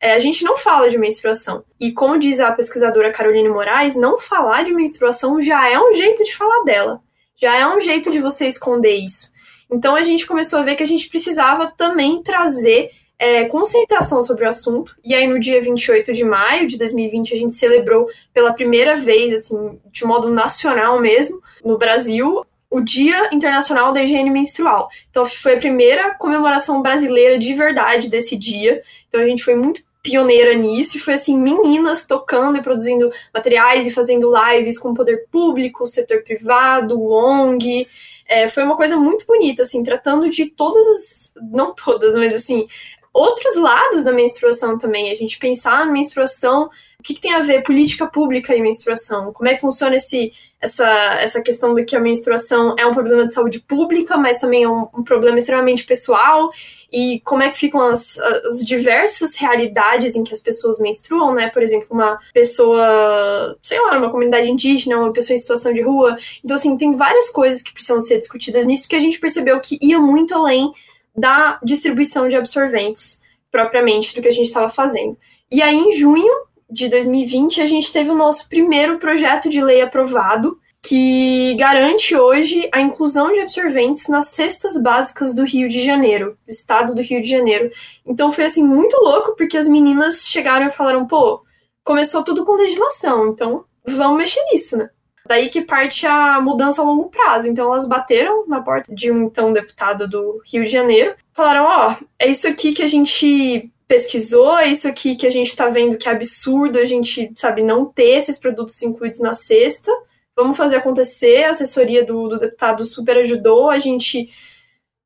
É, 0.01 0.13
a 0.13 0.19
gente 0.19 0.43
não 0.45 0.55
fala 0.55 0.89
de 0.89 0.97
menstruação. 0.97 1.63
E 1.79 1.91
como 1.91 2.17
diz 2.17 2.39
a 2.39 2.51
pesquisadora 2.53 3.11
Caroline 3.11 3.49
Moraes, 3.49 3.97
não 3.97 4.17
falar 4.17 4.63
de 4.63 4.73
menstruação 4.73 5.41
já 5.41 5.69
é 5.69 5.77
um 5.77 5.93
jeito 5.93 6.23
de 6.23 6.35
falar 6.35 6.63
dela. 6.63 7.01
Já 7.35 7.57
é 7.57 7.67
um 7.67 7.81
jeito 7.81 8.09
de 8.09 8.19
você 8.19 8.47
esconder 8.47 8.95
isso. 8.95 9.29
Então 9.69 9.95
a 9.95 10.03
gente 10.03 10.25
começou 10.25 10.59
a 10.59 10.63
ver 10.63 10.75
que 10.75 10.83
a 10.83 10.87
gente 10.87 11.09
precisava 11.09 11.67
também 11.67 12.23
trazer 12.23 12.91
é, 13.19 13.43
conscientização 13.45 14.23
sobre 14.23 14.45
o 14.45 14.49
assunto. 14.49 14.95
E 15.03 15.13
aí, 15.13 15.27
no 15.27 15.37
dia 15.37 15.61
28 15.61 16.13
de 16.13 16.23
maio 16.23 16.67
de 16.67 16.77
2020, 16.77 17.33
a 17.33 17.37
gente 17.37 17.53
celebrou 17.53 18.07
pela 18.33 18.53
primeira 18.53 18.95
vez, 18.95 19.33
assim, 19.33 19.77
de 19.91 20.05
modo 20.05 20.31
nacional 20.31 20.99
mesmo, 21.01 21.41
no 21.63 21.77
Brasil, 21.77 22.45
o 22.71 22.79
Dia 22.79 23.29
Internacional 23.33 23.91
da 23.91 24.01
Higiene 24.01 24.29
Menstrual. 24.29 24.87
Então, 25.09 25.25
foi 25.25 25.55
a 25.55 25.59
primeira 25.59 26.15
comemoração 26.15 26.81
brasileira 26.81 27.37
de 27.37 27.53
verdade 27.53 28.09
desse 28.09 28.37
dia. 28.37 28.81
Então, 29.09 29.19
a 29.19 29.25
gente 29.25 29.43
foi 29.43 29.55
muito 29.55 29.81
pioneira 30.01 30.53
nisso, 30.53 30.95
e 30.95 30.99
foi 30.99 31.15
assim, 31.15 31.37
meninas 31.37 32.05
tocando 32.05 32.57
e 32.57 32.63
produzindo 32.63 33.11
materiais 33.33 33.85
e 33.85 33.91
fazendo 33.91 34.31
lives 34.33 34.79
com 34.79 34.91
o 34.91 34.93
poder 34.93 35.27
público, 35.29 35.83
o 35.83 35.87
setor 35.87 36.23
privado, 36.23 36.97
o 36.97 37.11
ONG. 37.11 37.85
É, 38.25 38.47
foi 38.47 38.63
uma 38.63 38.77
coisa 38.77 38.95
muito 38.95 39.25
bonita, 39.25 39.63
assim, 39.63 39.83
tratando 39.83 40.29
de 40.29 40.45
todas 40.45 40.87
as. 40.87 41.33
Não 41.51 41.73
todas, 41.75 42.15
mas 42.15 42.33
assim, 42.33 42.67
outros 43.13 43.55
lados 43.55 44.03
da 44.03 44.11
menstruação 44.11 44.77
também. 44.77 45.11
A 45.11 45.15
gente 45.15 45.37
pensar 45.37 45.85
na 45.85 45.91
menstruação, 45.91 46.69
o 46.99 47.03
que, 47.03 47.13
que, 47.13 47.21
tem 47.21 47.33
a 47.33 47.39
ver 47.39 47.63
política 47.63 48.07
pública 48.07 48.55
e 48.55 48.61
menstruação? 48.61 49.31
Como 49.33 49.49
é 49.49 49.55
que 49.55 49.61
funciona 49.61 49.95
esse, 49.95 50.33
essa, 50.61 50.87
essa 51.21 51.41
questão 51.41 51.73
de 51.73 51.83
que 51.83 51.95
a 51.95 51.99
menstruação 51.99 52.75
é 52.77 52.85
um 52.85 52.93
problema 52.93 53.25
de 53.25 53.33
saúde 53.33 53.59
pública, 53.61 54.17
mas 54.17 54.39
também 54.39 54.63
é 54.63 54.69
um, 54.69 54.87
um 54.93 55.03
problema 55.03 55.37
extremamente 55.37 55.85
pessoal? 55.85 56.51
E 56.91 57.21
como 57.21 57.43
é 57.43 57.49
que 57.51 57.57
ficam 57.57 57.81
as, 57.81 58.17
as, 58.17 58.65
diversas 58.65 59.35
realidades 59.35 60.15
em 60.15 60.23
que 60.23 60.33
as 60.33 60.41
pessoas 60.41 60.79
menstruam, 60.79 61.33
né? 61.33 61.49
Por 61.49 61.61
exemplo, 61.61 61.87
uma 61.91 62.19
pessoa, 62.33 63.57
sei 63.61 63.79
lá, 63.79 63.95
numa 63.95 64.09
comunidade 64.09 64.49
indígena, 64.49 64.97
uma 64.97 65.13
pessoa 65.13 65.35
em 65.35 65.39
situação 65.39 65.71
de 65.71 65.81
rua. 65.81 66.17
Então, 66.43 66.55
assim, 66.55 66.75
tem 66.77 66.95
várias 66.95 67.29
coisas 67.29 67.61
que 67.61 67.71
precisam 67.71 68.01
ser 68.01 68.17
discutidas 68.17 68.65
nisso 68.65 68.89
que 68.89 68.95
a 68.95 68.99
gente 68.99 69.19
percebeu 69.19 69.59
que 69.59 69.77
ia 69.81 69.99
muito 69.99 70.33
além 70.33 70.73
da 71.19 71.59
distribuição 71.63 72.29
de 72.29 72.35
absorventes 72.35 73.19
propriamente 73.51 74.15
do 74.15 74.21
que 74.21 74.27
a 74.27 74.31
gente 74.31 74.47
estava 74.47 74.69
fazendo. 74.69 75.17
E 75.51 75.61
aí, 75.61 75.75
em 75.75 75.91
junho 75.91 76.31
de 76.69 76.87
2020, 76.87 77.61
a 77.61 77.65
gente 77.65 77.91
teve 77.91 78.09
o 78.09 78.15
nosso 78.15 78.47
primeiro 78.47 78.99
projeto 78.99 79.49
de 79.49 79.61
lei 79.61 79.81
aprovado, 79.81 80.57
que 80.81 81.55
garante 81.55 82.15
hoje 82.15 82.69
a 82.71 82.79
inclusão 82.79 83.33
de 83.33 83.41
absorventes 83.41 84.07
nas 84.07 84.29
cestas 84.29 84.81
básicas 84.81 85.33
do 85.33 85.43
Rio 85.43 85.67
de 85.67 85.83
Janeiro, 85.83 86.37
do 86.45 86.49
estado 86.49 86.95
do 86.95 87.01
Rio 87.01 87.21
de 87.21 87.29
Janeiro. 87.29 87.69
Então 88.05 88.31
foi 88.31 88.45
assim 88.45 88.63
muito 88.63 88.95
louco, 88.97 89.35
porque 89.35 89.57
as 89.57 89.67
meninas 89.67 90.27
chegaram 90.27 90.67
e 90.67 90.71
falaram: 90.71 91.05
pô, 91.05 91.43
começou 91.83 92.23
tudo 92.23 92.45
com 92.45 92.53
legislação, 92.53 93.29
então 93.29 93.65
vamos 93.85 94.17
mexer 94.17 94.41
nisso, 94.51 94.77
né? 94.77 94.89
Daí 95.29 95.47
que 95.47 95.61
parte 95.61 96.07
a 96.07 96.41
mudança 96.41 96.81
a 96.81 96.85
longo 96.85 97.07
prazo. 97.07 97.47
Então 97.47 97.71
elas 97.71 97.87
bateram 97.87 98.47
na 98.47 98.61
porta 98.61 98.91
de 98.91 99.11
um 99.11 99.25
então 99.25 99.53
deputado 99.53 100.07
do 100.07 100.41
Rio 100.43 100.65
de 100.65 100.71
Janeiro, 100.71 101.13
falaram: 101.33 101.65
ó, 101.65 101.91
oh, 101.91 102.05
é 102.17 102.27
isso 102.27 102.47
aqui 102.47 102.73
que 102.73 102.81
a 102.81 102.87
gente 102.87 103.71
pesquisou, 103.87 104.57
é 104.57 104.69
isso 104.69 104.87
aqui 104.87 105.15
que 105.15 105.27
a 105.27 105.31
gente 105.31 105.55
tá 105.55 105.69
vendo 105.69 105.99
que 105.99 106.09
é 106.09 106.11
absurdo 106.11 106.79
a 106.79 106.83
gente, 106.83 107.31
sabe, 107.35 107.61
não 107.61 107.85
ter 107.85 108.17
esses 108.17 108.39
produtos 108.39 108.81
incluídos 108.81 109.19
na 109.19 109.35
cesta. 109.35 109.91
Vamos 110.35 110.57
fazer 110.57 110.77
acontecer. 110.77 111.43
A 111.43 111.51
assessoria 111.51 112.03
do, 112.03 112.27
do 112.27 112.39
deputado 112.39 112.83
super 112.83 113.17
ajudou. 113.17 113.69
A 113.69 113.77
gente 113.77 114.29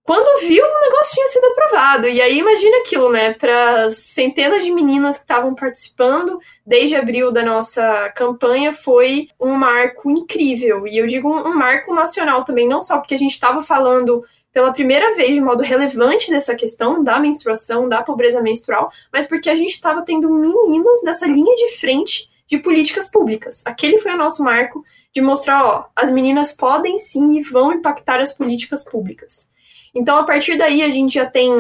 quando 0.04 0.42
viu, 0.42 0.66
o 0.66 0.82
negócio 0.82 1.14
tinha 1.14 1.28
sido 1.28 1.46
aprovado. 1.46 2.10
E 2.10 2.22
aí 2.22 2.38
imagina 2.38 2.78
aquilo, 2.80 3.10
né? 3.10 3.34
Para 3.34 3.90
centenas 3.90 4.66
de 4.66 4.72
meninas 4.72 5.16
que 5.16 5.24
estavam 5.24 5.56
participando 5.56 6.40
desde 6.66 6.96
abril 6.96 7.32
da 7.32 7.42
nossa 7.42 8.10
campanha, 8.10 8.74
foi 8.74 9.30
um 9.40 9.54
marco 9.54 10.12
incrível. 10.12 10.86
E 10.86 10.98
eu 10.98 11.08
digo 11.08 11.30
um, 11.30 11.56
marco 11.56 11.94
nacional 11.94 12.44
também, 12.44 12.68
não 12.68 12.82
só 12.82 12.98
porque 12.98 13.16
a 13.16 13.18
gente 13.18 13.32
estava 13.32 13.62
falando 13.62 14.26
pela 14.52 14.74
primeira 14.74 15.16
vez 15.16 15.34
de 15.34 15.42
modo 15.42 15.64
relevante 15.64 16.30
dessa 16.30 16.54
questão 16.54 17.02
da 17.02 17.20
menstruação, 17.20 17.88
da 17.88 18.04
pobreza 18.04 18.42
menstrual, 18.42 18.92
mas 19.12 19.26
porque 19.26 19.50
a 19.50 19.56
gente 19.56 19.72
estava 19.72 20.04
tendo 20.04 20.30
meninas 20.30 21.02
nessa 21.04 21.26
linha 21.26 21.56
de 21.56 21.78
frente 21.80 22.30
de 22.46 22.60
políticas 22.60 23.08
públicas. 23.10 23.64
Aquele 23.66 24.00
foi 24.00 24.12
o 24.12 24.18
nosso 24.18 24.44
marco 24.44 24.84
de 25.14 25.22
mostrar, 25.22 25.66
ó, 25.66 25.86
as 25.96 26.12
meninas 26.12 26.52
podem 26.52 26.98
sim 26.98 27.38
e 27.38 27.42
vão 27.42 27.72
impactar 27.72 28.20
as 28.20 28.34
políticas 28.34 28.84
públicas. 28.84 29.48
Então, 29.94 30.18
a 30.18 30.24
partir 30.24 30.58
daí, 30.58 30.82
a 30.82 30.90
gente 30.90 31.14
já 31.14 31.26
tem 31.26 31.52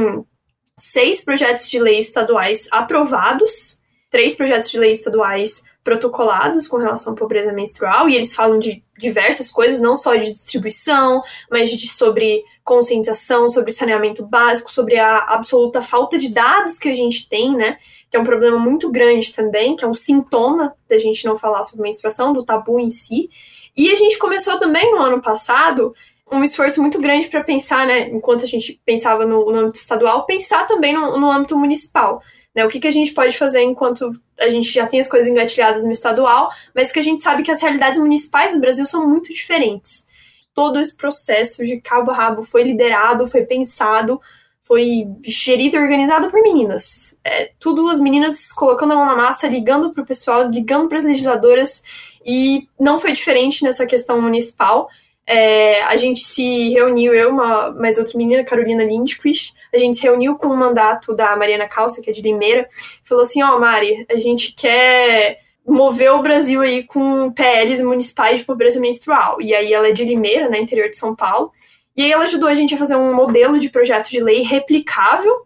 seis 0.77 1.23
projetos 1.23 1.69
de 1.69 1.79
lei 1.79 1.99
estaduais 1.99 2.67
aprovados, 2.71 3.79
três 4.09 4.35
projetos 4.35 4.69
de 4.69 4.79
lei 4.79 4.91
estaduais 4.91 5.63
protocolados 5.83 6.67
com 6.67 6.77
relação 6.77 7.13
à 7.13 7.15
pobreza 7.15 7.51
menstrual, 7.51 8.09
e 8.09 8.15
eles 8.15 8.33
falam 8.33 8.57
de 8.57 8.83
diversas 8.97 9.51
coisas, 9.51 9.81
não 9.81 9.97
só 9.97 10.15
de 10.15 10.31
distribuição, 10.31 11.21
mas 11.51 11.69
de, 11.69 11.89
sobre 11.89 12.43
conscientização, 12.63 13.49
sobre 13.49 13.71
saneamento 13.71 14.25
básico, 14.25 14.71
sobre 14.71 14.97
a 14.97 15.17
absoluta 15.17 15.81
falta 15.81 16.17
de 16.17 16.29
dados 16.29 16.79
que 16.79 16.87
a 16.87 16.93
gente 16.93 17.27
tem, 17.27 17.53
né? 17.55 17.77
Que 18.09 18.15
é 18.15 18.19
um 18.19 18.23
problema 18.23 18.57
muito 18.57 18.89
grande 18.89 19.33
também, 19.33 19.75
que 19.75 19.83
é 19.83 19.87
um 19.87 19.93
sintoma 19.93 20.73
da 20.87 20.97
gente 20.97 21.25
não 21.25 21.37
falar 21.37 21.63
sobre 21.63 21.83
menstruação, 21.83 22.31
do 22.31 22.45
tabu 22.45 22.79
em 22.79 22.89
si. 22.89 23.29
E 23.75 23.91
a 23.91 23.95
gente 23.95 24.17
começou 24.17 24.57
também 24.59 24.91
no 24.91 25.01
ano 25.01 25.21
passado 25.21 25.93
um 26.33 26.43
esforço 26.43 26.81
muito 26.81 26.99
grande 26.99 27.27
para 27.27 27.43
pensar, 27.43 27.85
né, 27.85 28.09
enquanto 28.09 28.43
a 28.43 28.47
gente 28.47 28.79
pensava 28.85 29.25
no, 29.25 29.51
no 29.51 29.59
âmbito 29.59 29.77
estadual, 29.77 30.25
pensar 30.25 30.65
também 30.65 30.93
no, 30.93 31.17
no 31.17 31.31
âmbito 31.31 31.57
municipal. 31.57 32.21
Né, 32.55 32.65
o 32.65 32.69
que, 32.69 32.79
que 32.79 32.87
a 32.87 32.91
gente 32.91 33.13
pode 33.13 33.37
fazer 33.37 33.61
enquanto 33.61 34.11
a 34.39 34.49
gente 34.49 34.71
já 34.71 34.85
tem 34.85 34.99
as 34.99 35.07
coisas 35.07 35.27
engatilhadas 35.27 35.83
no 35.83 35.91
estadual, 35.91 36.51
mas 36.73 36.91
que 36.91 36.99
a 36.99 37.03
gente 37.03 37.21
sabe 37.21 37.43
que 37.43 37.51
as 37.51 37.61
realidades 37.61 37.99
municipais 37.99 38.53
no 38.53 38.59
Brasil 38.59 38.85
são 38.85 39.07
muito 39.07 39.33
diferentes. 39.33 40.07
Todo 40.53 40.79
esse 40.79 40.95
processo 40.95 41.65
de 41.65 41.81
cabo 41.81 42.11
a 42.11 42.15
rabo 42.15 42.43
foi 42.43 42.63
liderado, 42.63 43.27
foi 43.27 43.43
pensado, 43.43 44.21
foi 44.63 45.07
gerido 45.23 45.77
e 45.77 45.79
organizado 45.79 46.29
por 46.29 46.41
meninas. 46.41 47.17
É, 47.23 47.51
tudo 47.59 47.87
as 47.89 47.99
meninas 47.99 48.51
colocando 48.51 48.93
a 48.93 48.95
mão 48.95 49.05
na 49.05 49.15
massa, 49.15 49.47
ligando 49.47 49.91
para 49.91 50.03
o 50.03 50.05
pessoal, 50.05 50.49
ligando 50.49 50.87
para 50.87 50.99
as 50.99 51.03
legisladoras, 51.03 51.83
e 52.25 52.67
não 52.79 52.99
foi 52.99 53.13
diferente 53.13 53.63
nessa 53.63 53.85
questão 53.85 54.21
municipal. 54.21 54.89
É, 55.25 55.81
a 55.83 55.95
gente 55.95 56.19
se 56.19 56.69
reuniu, 56.69 57.13
eu 57.13 57.29
uma 57.29 57.71
mais 57.71 57.97
outra 57.97 58.17
menina, 58.17 58.43
Carolina 58.43 58.83
Lindquist, 58.83 59.53
a 59.73 59.77
gente 59.77 59.97
se 59.97 60.03
reuniu 60.03 60.35
com 60.35 60.47
o 60.47 60.57
mandato 60.57 61.15
da 61.15 61.35
Mariana 61.35 61.67
Calça, 61.67 62.01
que 62.01 62.09
é 62.09 62.13
de 62.13 62.21
Limeira, 62.21 62.67
falou 63.03 63.23
assim, 63.23 63.41
ó, 63.41 63.55
oh, 63.55 63.59
Mari, 63.59 64.05
a 64.09 64.17
gente 64.17 64.53
quer 64.53 65.39
mover 65.65 66.11
o 66.11 66.21
Brasil 66.21 66.61
aí 66.61 66.83
com 66.83 67.31
PLs 67.31 67.81
municipais 67.81 68.39
de 68.39 68.45
pobreza 68.45 68.79
menstrual. 68.79 69.41
E 69.41 69.55
aí 69.55 69.73
ela 69.73 69.87
é 69.87 69.91
de 69.91 70.03
Limeira, 70.03 70.49
né, 70.49 70.59
interior 70.59 70.89
de 70.89 70.97
São 70.97 71.15
Paulo. 71.15 71.51
E 71.95 72.01
aí 72.01 72.11
ela 72.11 72.25
ajudou 72.25 72.49
a 72.49 72.55
gente 72.55 72.75
a 72.75 72.77
fazer 72.77 72.95
um 72.95 73.13
modelo 73.13 73.57
de 73.57 73.69
projeto 73.69 74.09
de 74.09 74.21
lei 74.21 74.41
replicável, 74.41 75.45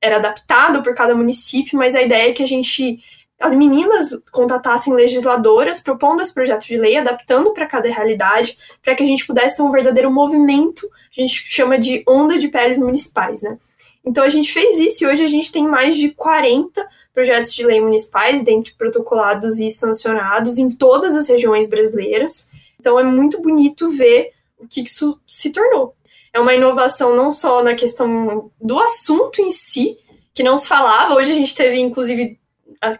era 0.00 0.16
adaptado 0.16 0.82
por 0.82 0.94
cada 0.94 1.14
município, 1.14 1.76
mas 1.76 1.96
a 1.96 2.02
ideia 2.02 2.30
é 2.30 2.32
que 2.32 2.42
a 2.42 2.46
gente 2.46 2.98
as 3.40 3.54
meninas 3.54 4.08
contatassem 4.32 4.94
legisladoras 4.94 5.80
propondo 5.80 6.22
esse 6.22 6.32
projeto 6.32 6.66
de 6.66 6.76
lei, 6.76 6.96
adaptando 6.96 7.52
para 7.52 7.66
cada 7.66 7.88
realidade, 7.88 8.58
para 8.82 8.94
que 8.94 9.02
a 9.02 9.06
gente 9.06 9.26
pudesse 9.26 9.56
ter 9.56 9.62
um 9.62 9.70
verdadeiro 9.70 10.10
movimento, 10.10 10.88
a 11.16 11.20
gente 11.20 11.44
chama 11.48 11.78
de 11.78 12.02
onda 12.08 12.38
de 12.38 12.48
peles 12.48 12.78
municipais, 12.78 13.42
né? 13.42 13.58
Então 14.04 14.22
a 14.22 14.28
gente 14.28 14.52
fez 14.52 14.78
isso 14.78 15.04
e 15.04 15.06
hoje 15.06 15.24
a 15.24 15.26
gente 15.26 15.50
tem 15.50 15.66
mais 15.66 15.96
de 15.96 16.10
40 16.10 16.86
projetos 17.12 17.52
de 17.52 17.66
lei 17.66 17.80
municipais, 17.80 18.42
dentre 18.42 18.72
protocolados 18.74 19.58
e 19.58 19.68
sancionados 19.70 20.58
em 20.58 20.68
todas 20.68 21.16
as 21.16 21.28
regiões 21.28 21.68
brasileiras. 21.68 22.48
Então 22.78 22.98
é 22.98 23.04
muito 23.04 23.42
bonito 23.42 23.90
ver 23.90 24.30
o 24.58 24.66
que 24.66 24.82
isso 24.82 25.20
se 25.26 25.50
tornou. 25.50 25.94
É 26.32 26.38
uma 26.38 26.54
inovação 26.54 27.16
não 27.16 27.32
só 27.32 27.62
na 27.62 27.74
questão 27.74 28.50
do 28.60 28.78
assunto 28.78 29.40
em 29.40 29.50
si, 29.50 29.98
que 30.32 30.42
não 30.42 30.56
se 30.56 30.68
falava, 30.68 31.14
hoje 31.14 31.32
a 31.32 31.34
gente 31.34 31.54
teve, 31.54 31.80
inclusive, 31.80 32.38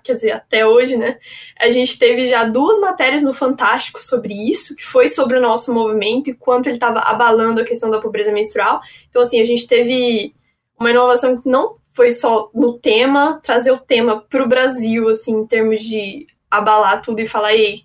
quer 0.02 0.14
dizer, 0.14 0.32
até 0.32 0.66
hoje, 0.66 0.96
né? 0.96 1.18
A 1.60 1.70
gente 1.70 1.98
teve 1.98 2.26
já 2.26 2.44
duas 2.44 2.80
matérias 2.80 3.22
no 3.22 3.34
Fantástico 3.34 4.04
sobre 4.04 4.34
isso, 4.34 4.74
que 4.76 4.84
foi 4.84 5.08
sobre 5.08 5.38
o 5.38 5.40
nosso 5.40 5.72
movimento 5.72 6.30
e 6.30 6.34
quanto 6.34 6.66
ele 6.66 6.76
estava 6.76 7.00
abalando 7.00 7.60
a 7.60 7.64
questão 7.64 7.90
da 7.90 8.00
pobreza 8.00 8.32
menstrual. 8.32 8.80
Então, 9.08 9.22
assim, 9.22 9.40
a 9.40 9.44
gente 9.44 9.66
teve 9.66 10.34
uma 10.78 10.90
inovação 10.90 11.40
que 11.40 11.48
não 11.48 11.76
foi 11.94 12.12
só 12.12 12.50
no 12.54 12.78
tema, 12.78 13.40
trazer 13.42 13.70
o 13.70 13.78
tema 13.78 14.20
para 14.20 14.42
o 14.42 14.48
Brasil, 14.48 15.08
assim, 15.08 15.32
em 15.32 15.46
termos 15.46 15.80
de 15.80 16.26
abalar 16.50 17.00
tudo 17.02 17.20
e 17.20 17.26
falar, 17.26 17.54
ei, 17.54 17.82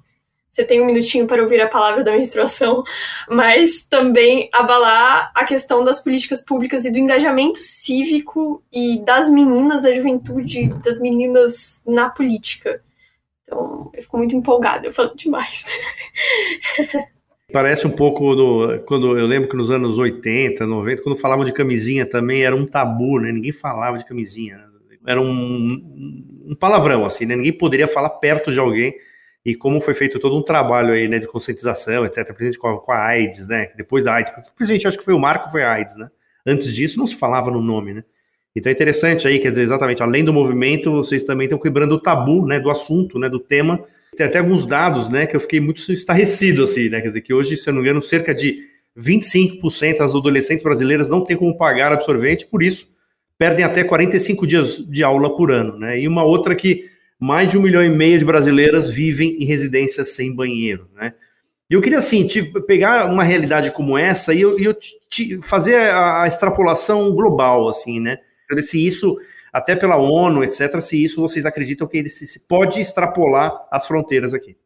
você 0.52 0.66
tem 0.66 0.82
um 0.82 0.86
minutinho 0.86 1.26
para 1.26 1.42
ouvir 1.42 1.62
a 1.62 1.68
palavra 1.68 2.04
da 2.04 2.12
menstruação, 2.12 2.84
mas 3.30 3.84
também 3.84 4.50
abalar 4.52 5.32
a 5.34 5.46
questão 5.46 5.84
das 5.84 6.04
políticas 6.04 6.44
públicas 6.44 6.84
e 6.84 6.92
do 6.92 7.00
engajamento 7.00 7.60
cívico 7.62 8.62
e 8.72 9.00
das 9.00 9.30
meninas 9.30 9.82
da 9.82 9.94
juventude, 9.94 10.68
das 10.84 11.00
meninas 11.00 11.82
na 11.88 12.10
política. 12.10 12.82
Então, 13.46 13.90
eu 13.94 14.04
fico 14.04 14.18
muito 14.18 14.36
empolgada, 14.36 14.88
eu 14.88 14.94
falo 14.94 15.16
demais. 15.16 15.64
Parece 17.52 17.86
um 17.86 17.92
pouco 17.92 18.34
do. 18.34 18.80
Quando 18.86 19.18
eu 19.18 19.28
lembro 19.28 19.50
que 19.50 19.58
nos 19.58 19.70
anos 19.70 19.98
80, 19.98 20.66
90, 20.66 21.02
quando 21.02 21.18
falavam 21.18 21.44
de 21.44 21.52
camisinha 21.52 22.06
também 22.06 22.44
era 22.44 22.56
um 22.56 22.66
tabu, 22.66 23.20
né? 23.20 23.30
Ninguém 23.30 23.52
falava 23.52 23.98
de 23.98 24.06
camisinha. 24.06 24.58
Era 25.06 25.20
um, 25.20 26.46
um 26.46 26.56
palavrão, 26.58 27.06
assim, 27.06 27.26
né? 27.26 27.36
Ninguém 27.36 27.52
poderia 27.52 27.90
falar 27.90 28.10
perto 28.12 28.54
de 28.54 28.60
alguém 28.60 28.94
e 29.46 29.56
como 29.56 29.82
foi 29.82 29.94
feito 29.94 30.20
todo 30.20 30.38
um 30.38 30.44
trabalho 30.44 30.94
aí, 30.94 31.08
né, 31.08 31.20
de 31.20 31.28
conscientização, 31.28 32.06
etc., 32.06 32.34
presente 32.34 32.60
com 32.60 32.68
a, 32.68 32.80
com 32.80 32.92
a 32.92 33.04
AIDS, 33.04 33.48
né, 33.48 33.70
depois 33.76 34.04
da 34.04 34.14
AIDS, 34.14 34.32
presidente, 34.56 34.88
acho 34.88 34.98
que 34.98 35.04
foi 35.04 35.14
o 35.14 35.20
marco, 35.20 35.52
foi 35.52 35.64
a 35.64 35.72
AIDS, 35.72 35.98
né, 35.98 36.10
antes 36.46 36.74
disso 36.74 37.00
não 37.00 37.08
se 37.08 37.16
falava 37.16 37.50
no 37.50 37.62
nome, 37.62 37.94
né, 37.94 38.04
então 38.56 38.70
é 38.70 38.74
interessante 38.74 39.28
aí, 39.28 39.40
quer 39.40 39.50
dizer, 39.50 39.64
exatamente, 39.64 40.04
além 40.04 40.24
do 40.24 40.34
movimento, 40.34 40.92
vocês 40.92 41.24
também 41.24 41.46
estão 41.46 41.58
quebrando 41.58 41.94
o 41.94 42.00
tabu, 42.00 42.46
né, 42.46 42.60
do 42.60 42.70
assunto, 42.70 43.18
né, 43.18 43.30
do 43.30 43.40
tema, 43.40 43.84
tem 44.16 44.26
até 44.26 44.40
alguns 44.40 44.66
dados, 44.66 45.10
né, 45.10 45.26
que 45.26 45.36
eu 45.36 45.40
fiquei 45.40 45.60
muito 45.60 45.92
estarrecido, 45.92 46.64
assim, 46.66 46.90
né, 46.90 47.02
quer 47.02 47.08
dizer, 47.08 47.22
que 47.22 47.34
hoje, 47.34 47.58
se 47.58 47.68
eu 47.68 47.74
não 47.74 47.82
me 47.82 47.88
engano, 47.88 48.04
cerca 48.04 48.36
de 48.36 48.70
25% 48.96 50.00
das 50.00 50.14
adolescentes 50.14 50.64
brasileiras 50.64 51.10
não 51.10 51.24
têm 51.24 51.38
como 51.38 51.58
pagar 51.58 51.94
absorvente, 51.94 52.46
por 52.46 52.62
isso 52.62 52.92
perdem 53.38 53.66
até 53.66 53.84
45 53.84 54.46
dias 54.46 54.78
de 54.78 55.04
aula 55.04 55.36
por 55.36 55.52
ano, 55.52 55.80
né, 55.80 56.00
e 56.00 56.08
uma 56.08 56.24
outra 56.24 56.54
que 56.54 56.91
mais 57.22 57.52
de 57.52 57.56
um 57.56 57.62
milhão 57.62 57.84
e 57.84 57.90
meio 57.90 58.18
de 58.18 58.26
brasileiras 58.26 58.90
vivem 58.90 59.38
em 59.40 59.46
residências 59.46 60.10
sem 60.10 60.36
banheiro, 60.36 60.90
né? 60.96 61.14
E 61.70 61.76
eu 61.76 61.80
queria, 61.80 62.00
assim, 62.00 62.28
te, 62.28 62.42
pegar 62.64 63.06
uma 63.06 63.24
realidade 63.24 63.70
como 63.70 63.96
essa 63.96 64.34
e 64.34 64.42
eu, 64.42 64.58
eu 64.58 64.74
te, 64.74 65.40
fazer 65.44 65.76
a, 65.76 66.24
a, 66.24 66.28
extrapolação 66.28 67.14
global, 67.14 67.70
assim, 67.70 68.00
né? 68.00 68.18
Se 68.62 68.86
isso, 68.86 69.18
até 69.54 69.76
pela 69.76 69.98
ONU, 69.98 70.44
etc., 70.44 70.82
se 70.82 71.02
isso 71.02 71.22
vocês 71.22 71.46
acreditam 71.46 71.88
que 71.88 71.96
ele 71.96 72.10
se, 72.10 72.26
se 72.26 72.40
pode 72.40 72.82
extrapolar 72.82 73.54
as 73.70 73.86
fronteiras 73.86 74.34
aqui. 74.34 74.58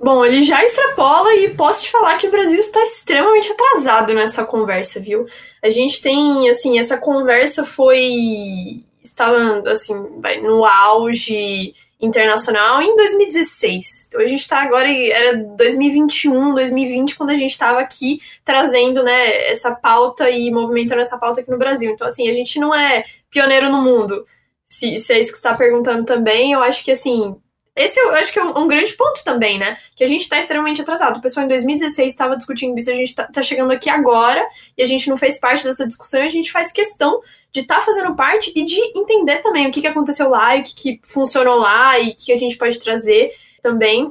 Bom, 0.00 0.24
ele 0.24 0.42
já 0.42 0.64
extrapola 0.64 1.34
e 1.34 1.54
posso 1.54 1.84
te 1.84 1.90
falar 1.90 2.16
que 2.16 2.26
o 2.26 2.30
Brasil 2.30 2.58
está 2.58 2.82
extremamente 2.82 3.52
atrasado 3.52 4.14
nessa 4.14 4.46
conversa, 4.46 4.98
viu? 4.98 5.26
A 5.62 5.68
gente 5.68 6.00
tem, 6.00 6.48
assim, 6.48 6.78
essa 6.78 6.96
conversa 6.96 7.64
foi 7.64 8.82
estava 9.06 9.62
assim 9.70 9.94
no 10.42 10.64
auge 10.64 11.74
internacional 12.00 12.82
em 12.82 12.94
2016. 12.94 14.06
Então 14.08 14.20
a 14.20 14.26
gente 14.26 14.40
está 14.40 14.62
agora 14.62 14.90
era 14.90 15.36
2021, 15.36 16.54
2020 16.54 17.16
quando 17.16 17.30
a 17.30 17.34
gente 17.34 17.50
estava 17.50 17.80
aqui 17.80 18.20
trazendo, 18.44 19.02
né, 19.02 19.50
essa 19.50 19.74
pauta 19.74 20.30
e 20.30 20.50
movimentando 20.50 21.00
essa 21.00 21.18
pauta 21.18 21.40
aqui 21.40 21.50
no 21.50 21.58
Brasil. 21.58 21.90
Então 21.92 22.06
assim, 22.06 22.28
a 22.28 22.32
gente 22.32 22.58
não 22.58 22.74
é 22.74 23.04
pioneiro 23.30 23.70
no 23.70 23.82
mundo. 23.82 24.26
Se, 24.66 24.98
se 24.98 25.12
é 25.12 25.20
isso 25.20 25.30
que 25.30 25.36
está 25.36 25.54
perguntando 25.54 26.04
também, 26.04 26.52
eu 26.52 26.62
acho 26.62 26.84
que 26.84 26.90
assim, 26.90 27.36
esse 27.76 28.00
eu 28.00 28.10
acho 28.12 28.32
que 28.32 28.38
é 28.38 28.42
um, 28.42 28.66
grande 28.66 28.94
ponto 28.94 29.22
também, 29.22 29.58
né? 29.58 29.76
Que 29.94 30.02
a 30.02 30.06
gente 30.06 30.22
está 30.22 30.38
extremamente 30.38 30.80
atrasado. 30.80 31.18
O 31.18 31.20
pessoal 31.20 31.44
em 31.44 31.48
2016 31.48 32.08
estava 32.08 32.34
discutindo 32.34 32.76
isso, 32.78 32.90
a 32.90 32.94
gente 32.94 33.08
está 33.08 33.24
tá 33.26 33.42
chegando 33.42 33.70
aqui 33.70 33.90
agora 33.90 34.42
e 34.78 34.82
a 34.82 34.86
gente 34.86 35.10
não 35.10 35.18
fez 35.18 35.38
parte 35.38 35.62
dessa 35.62 35.86
discussão 35.86 36.22
e 36.22 36.26
a 36.26 36.30
gente 36.30 36.50
faz 36.50 36.72
questão 36.72 37.20
de 37.52 37.60
estar 37.60 37.76
tá 37.76 37.80
fazendo 37.82 38.16
parte 38.16 38.50
e 38.56 38.64
de 38.64 38.80
entender 38.98 39.42
também 39.42 39.66
o 39.66 39.70
que, 39.70 39.82
que 39.82 39.86
aconteceu 39.86 40.30
lá 40.30 40.56
e 40.56 40.60
o 40.60 40.64
que, 40.64 40.74
que 40.74 41.00
funcionou 41.04 41.56
lá 41.56 41.98
e 41.98 42.10
o 42.10 42.14
que, 42.16 42.24
que 42.24 42.32
a 42.32 42.38
gente 42.38 42.56
pode 42.56 42.80
trazer 42.80 43.32
também. 43.62 44.10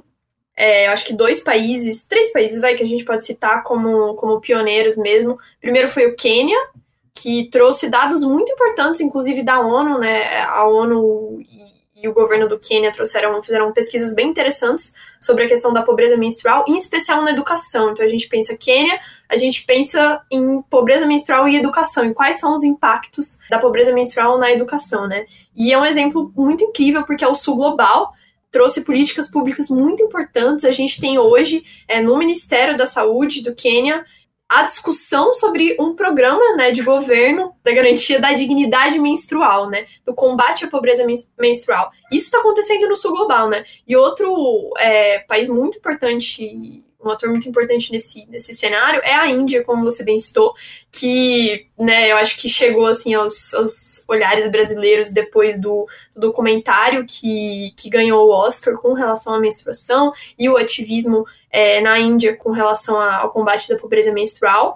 É, 0.56 0.88
eu 0.88 0.92
acho 0.92 1.06
que 1.06 1.14
dois 1.14 1.42
países, 1.42 2.06
três 2.06 2.32
países, 2.32 2.62
vai, 2.62 2.76
que 2.76 2.84
a 2.84 2.88
gente 2.88 3.04
pode 3.04 3.26
citar 3.26 3.64
como, 3.64 4.14
como 4.14 4.40
pioneiros 4.40 4.96
mesmo. 4.96 5.40
Primeiro 5.60 5.90
foi 5.90 6.06
o 6.06 6.16
Quênia, 6.16 6.58
que 7.16 7.50
trouxe 7.50 7.90
dados 7.90 8.24
muito 8.24 8.52
importantes, 8.52 9.02
inclusive 9.02 9.42
da 9.42 9.60
ONU, 9.60 9.98
né? 9.98 10.42
A 10.44 10.68
ONU 10.68 11.40
e 12.06 12.08
o 12.08 12.14
governo 12.14 12.48
do 12.48 12.60
Quênia 12.60 12.92
trouxeram, 12.92 13.42
fizeram 13.42 13.74
pesquisas 13.74 14.14
bem 14.14 14.30
interessantes 14.30 14.94
sobre 15.20 15.44
a 15.44 15.48
questão 15.48 15.74
da 15.74 15.82
pobreza 15.82 16.16
menstrual, 16.16 16.64
em 16.68 16.78
especial 16.78 17.24
na 17.24 17.32
educação. 17.32 17.92
Então 17.92 18.06
a 18.06 18.08
gente 18.08 18.28
pensa 18.28 18.56
Quênia, 18.56 19.00
a 19.28 19.38
gente 19.38 19.66
pensa 19.66 20.22
em 20.32 20.62
pobreza 20.62 21.08
menstrual 21.08 21.48
e 21.48 21.56
educação, 21.56 22.06
e 22.06 22.14
quais 22.14 22.40
são 22.40 22.54
os 22.54 22.64
impactos 22.64 23.40
da 23.50 23.58
pobreza 23.58 23.92
menstrual 23.92 24.38
na 24.38 24.52
educação, 24.52 25.08
né? 25.08 25.26
E 25.56 25.74
é 25.74 25.78
um 25.78 25.86
exemplo 25.86 26.32
muito 26.36 26.64
incrível 26.64 27.04
porque 27.04 27.26
é 27.26 27.28
o 27.28 27.36
sul 27.36 27.56
global 27.56 28.14
trouxe 28.52 28.86
políticas 28.86 29.30
públicas 29.30 29.68
muito 29.68 30.02
importantes. 30.02 30.64
A 30.64 30.72
gente 30.72 31.02
tem 31.02 31.20
hoje 31.20 31.66
é, 31.90 32.00
no 32.02 32.16
Ministério 32.18 32.78
da 32.78 32.86
Saúde 32.86 33.44
do 33.44 33.54
Quênia 33.54 34.06
a 34.56 34.64
discussão 34.64 35.34
sobre 35.34 35.76
um 35.80 35.96
programa 35.96 36.56
né, 36.56 36.72
de 36.72 36.82
governo 36.82 37.54
da 37.64 37.72
garantia 37.74 38.20
da 38.20 38.32
dignidade 38.32 38.98
menstrual, 39.00 39.70
né, 39.70 39.86
do 40.06 40.14
combate 40.14 40.64
à 40.64 40.68
pobreza 40.68 41.06
menstrual. 41.38 41.92
Isso 42.12 42.26
está 42.26 42.40
acontecendo 42.40 42.88
no 42.88 42.96
sul 42.96 43.12
global, 43.12 43.50
né? 43.50 43.66
E 43.88 43.96
outro 43.96 44.74
é, 44.78 45.20
país 45.20 45.50
muito 45.50 45.78
importante, 45.78 46.84
um 47.04 47.10
ator 47.10 47.30
muito 47.30 47.50
importante 47.50 47.92
nesse, 47.92 48.26
nesse 48.28 48.54
cenário 48.54 49.02
é 49.04 49.14
a 49.14 49.28
Índia, 49.28 49.64
como 49.64 49.84
você 49.84 50.04
bem 50.04 50.18
citou, 50.18 50.54
que, 50.92 51.68
né, 51.78 52.12
eu 52.12 52.18
acho 52.18 52.38
que 52.40 52.48
chegou 52.48 52.88
assim 52.88 53.14
aos, 53.14 53.54
aos 53.54 54.06
olhares 54.08 54.50
brasileiros 54.50 55.12
depois 55.12 55.60
do, 55.60 55.88
do 56.16 56.22
documentário 56.22 57.06
que, 57.06 57.74
que 57.76 57.90
ganhou 57.90 58.28
o 58.28 58.32
Oscar 58.32 58.76
com 58.76 58.94
relação 58.94 59.34
à 59.34 59.40
menstruação 59.40 60.14
e 60.40 60.48
o 60.48 60.56
ativismo 60.56 61.26
é, 61.56 61.80
na 61.80 61.98
Índia 61.98 62.36
com 62.36 62.52
relação 62.52 63.00
ao 63.00 63.32
combate 63.32 63.70
da 63.70 63.78
pobreza 63.78 64.12
menstrual. 64.12 64.76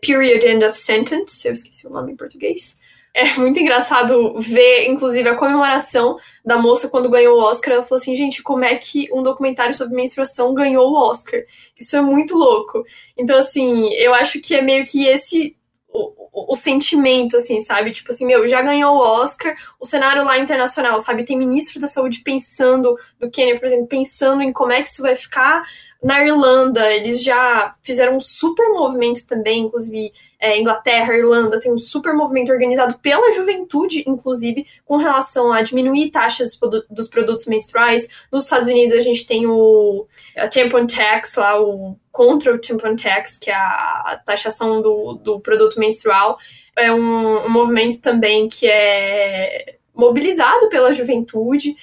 Period 0.00 0.46
End 0.46 0.64
of 0.64 0.78
Sentence, 0.78 1.46
eu 1.46 1.52
esqueci 1.52 1.84
o 1.86 1.90
nome 1.90 2.12
em 2.12 2.16
português. 2.16 2.78
É 3.12 3.34
muito 3.34 3.58
engraçado 3.58 4.40
ver, 4.40 4.88
inclusive, 4.88 5.28
a 5.28 5.34
comemoração 5.34 6.16
da 6.44 6.58
moça 6.58 6.88
quando 6.88 7.10
ganhou 7.10 7.36
o 7.36 7.42
Oscar. 7.42 7.74
Ela 7.74 7.82
falou 7.82 8.00
assim: 8.00 8.16
gente, 8.16 8.42
como 8.42 8.64
é 8.64 8.76
que 8.76 9.08
um 9.12 9.22
documentário 9.22 9.74
sobre 9.74 9.96
menstruação 9.96 10.54
ganhou 10.54 10.90
o 10.90 10.96
Oscar? 10.96 11.40
Isso 11.78 11.96
é 11.96 12.00
muito 12.00 12.36
louco. 12.36 12.84
Então, 13.18 13.38
assim, 13.38 13.92
eu 13.94 14.14
acho 14.14 14.40
que 14.40 14.54
é 14.54 14.62
meio 14.62 14.86
que 14.86 15.06
esse 15.06 15.56
o, 15.92 16.52
o, 16.52 16.56
sentimento, 16.56 17.36
assim, 17.36 17.60
sabe? 17.60 17.92
Tipo 17.92 18.12
assim, 18.12 18.24
meu, 18.24 18.46
já 18.46 18.62
ganhou 18.62 18.94
o 18.94 19.00
Oscar, 19.00 19.54
o 19.78 19.84
cenário 19.84 20.24
lá 20.24 20.38
internacional, 20.38 20.98
sabe? 20.98 21.24
Tem 21.24 21.36
ministro 21.36 21.78
da 21.80 21.86
saúde 21.86 22.22
pensando, 22.22 22.96
do 23.20 23.30
Quênia, 23.30 23.58
por 23.58 23.66
exemplo, 23.66 23.86
pensando 23.86 24.42
em 24.42 24.52
como 24.52 24.72
é 24.72 24.82
que 24.82 24.88
isso 24.88 25.02
vai 25.02 25.14
ficar. 25.14 25.62
Na 26.02 26.24
Irlanda, 26.24 26.92
eles 26.92 27.22
já 27.22 27.76
fizeram 27.80 28.16
um 28.16 28.20
super 28.20 28.68
movimento 28.70 29.24
também, 29.24 29.60
inclusive 29.60 30.12
é, 30.42 30.58
Inglaterra, 30.58 31.16
Irlanda, 31.16 31.60
tem 31.60 31.72
um 31.72 31.78
super 31.78 32.12
movimento 32.12 32.50
organizado 32.50 32.98
pela 32.98 33.30
juventude, 33.30 34.02
inclusive, 34.08 34.66
com 34.84 34.96
relação 34.96 35.52
a 35.52 35.62
diminuir 35.62 36.10
taxas 36.10 36.58
dos 36.90 37.06
produtos 37.06 37.46
menstruais. 37.46 38.08
Nos 38.32 38.42
Estados 38.42 38.68
Unidos, 38.68 38.92
a 38.94 39.00
gente 39.00 39.24
tem 39.24 39.46
o 39.46 40.08
tampon 40.52 40.88
tax, 40.88 41.36
lá, 41.36 41.62
o 41.62 41.96
contra 42.10 42.52
o 42.52 42.58
tampon 42.58 42.96
tax, 42.96 43.38
que 43.38 43.48
é 43.48 43.54
a, 43.54 44.02
a 44.04 44.16
taxação 44.26 44.82
do, 44.82 45.12
do 45.12 45.38
produto 45.38 45.78
menstrual. 45.78 46.36
É 46.76 46.92
um, 46.92 47.46
um 47.46 47.48
movimento 47.48 48.00
também 48.00 48.48
que 48.48 48.66
é 48.66 49.76
mobilizado 49.94 50.68
pela 50.68 50.92
juventude, 50.92 51.76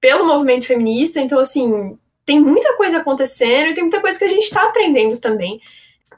pelo 0.00 0.24
movimento 0.24 0.64
feminista. 0.64 1.20
Então, 1.20 1.38
assim, 1.38 1.98
tem 2.26 2.40
muita 2.40 2.76
coisa 2.76 2.98
acontecendo 2.98 3.70
e 3.70 3.74
tem 3.74 3.84
muita 3.84 4.00
coisa 4.00 4.18
que 4.18 4.24
a 4.24 4.28
gente 4.28 4.42
está 4.42 4.64
aprendendo 4.64 5.18
também. 5.18 5.60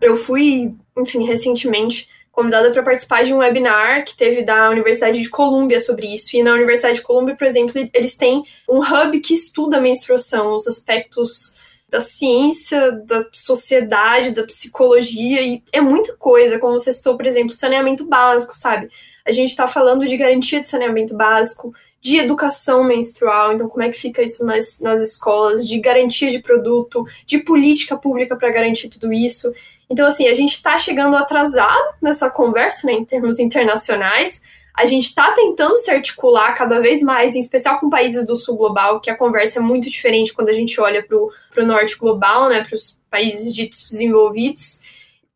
Eu 0.01 0.16
fui, 0.16 0.75
enfim, 0.97 1.25
recentemente 1.25 2.09
convidada 2.33 2.71
para 2.71 2.83
participar 2.83 3.25
de 3.25 3.35
um 3.35 3.38
webinar 3.38 4.05
que 4.05 4.16
teve 4.16 4.42
da 4.42 4.71
Universidade 4.71 5.21
de 5.21 5.29
Colômbia 5.29 5.81
sobre 5.81 6.12
isso. 6.14 6.37
E 6.37 6.42
na 6.42 6.55
Universidade 6.55 6.97
de 6.97 7.03
Colômbia, 7.03 7.37
por 7.37 7.47
exemplo, 7.47 7.75
eles 7.92 8.16
têm 8.16 8.44
um 8.68 8.79
hub 8.79 9.21
que 9.21 9.35
estuda 9.35 9.77
a 9.77 9.81
menstruação, 9.81 10.55
os 10.55 10.66
aspectos 10.66 11.57
da 11.88 12.01
ciência, 12.01 12.92
da 12.92 13.25
sociedade, 13.33 14.31
da 14.31 14.44
psicologia, 14.44 15.42
e 15.42 15.62
é 15.73 15.81
muita 15.81 16.14
coisa, 16.16 16.59
como 16.59 16.79
você 16.79 16.92
citou, 16.92 17.16
por 17.16 17.27
exemplo, 17.27 17.55
saneamento 17.55 18.07
básico, 18.07 18.57
sabe? 18.57 18.88
A 19.27 19.33
gente 19.33 19.51
está 19.51 19.66
falando 19.66 20.07
de 20.07 20.16
garantia 20.16 20.61
de 20.61 20.68
saneamento 20.68 21.16
básico, 21.16 21.75
de 22.01 22.17
educação 22.17 22.85
menstrual, 22.85 23.53
então 23.53 23.69
como 23.69 23.83
é 23.83 23.89
que 23.89 23.99
fica 23.99 24.23
isso 24.23 24.45
nas, 24.45 24.81
nas 24.81 25.01
escolas, 25.01 25.67
de 25.67 25.79
garantia 25.79 26.31
de 26.31 26.39
produto, 26.39 27.05
de 27.27 27.39
política 27.39 27.97
pública 27.97 28.37
para 28.37 28.51
garantir 28.51 28.89
tudo 28.89 29.13
isso. 29.13 29.53
Então, 29.91 30.07
assim, 30.07 30.29
a 30.29 30.35
gente 30.35 30.53
está 30.53 30.79
chegando 30.79 31.17
atrasado 31.17 31.95
nessa 32.01 32.31
conversa, 32.31 32.87
né, 32.87 32.93
em 32.93 33.05
termos 33.05 33.39
internacionais. 33.39 34.41
A 34.75 34.87
gente 34.87 35.07
está 35.07 35.33
tentando 35.33 35.77
se 35.77 35.91
articular 35.91 36.55
cada 36.55 36.79
vez 36.79 37.03
mais, 37.03 37.35
em 37.35 37.41
especial 37.41 37.81
com 37.81 37.91
países 37.91 38.25
do 38.25 38.37
sul 38.37 38.57
global, 38.57 39.01
que 39.01 39.11
a 39.11 39.17
conversa 39.17 39.59
é 39.59 39.63
muito 39.63 39.91
diferente 39.91 40.33
quando 40.33 40.51
a 40.51 40.53
gente 40.53 40.81
olha 40.81 41.03
para 41.03 41.17
o 41.17 41.67
norte 41.67 41.99
global, 41.99 42.49
né, 42.49 42.63
para 42.63 42.77
os 42.77 42.97
países 43.11 43.53
ditos 43.53 43.85
desenvolvidos 43.85 44.81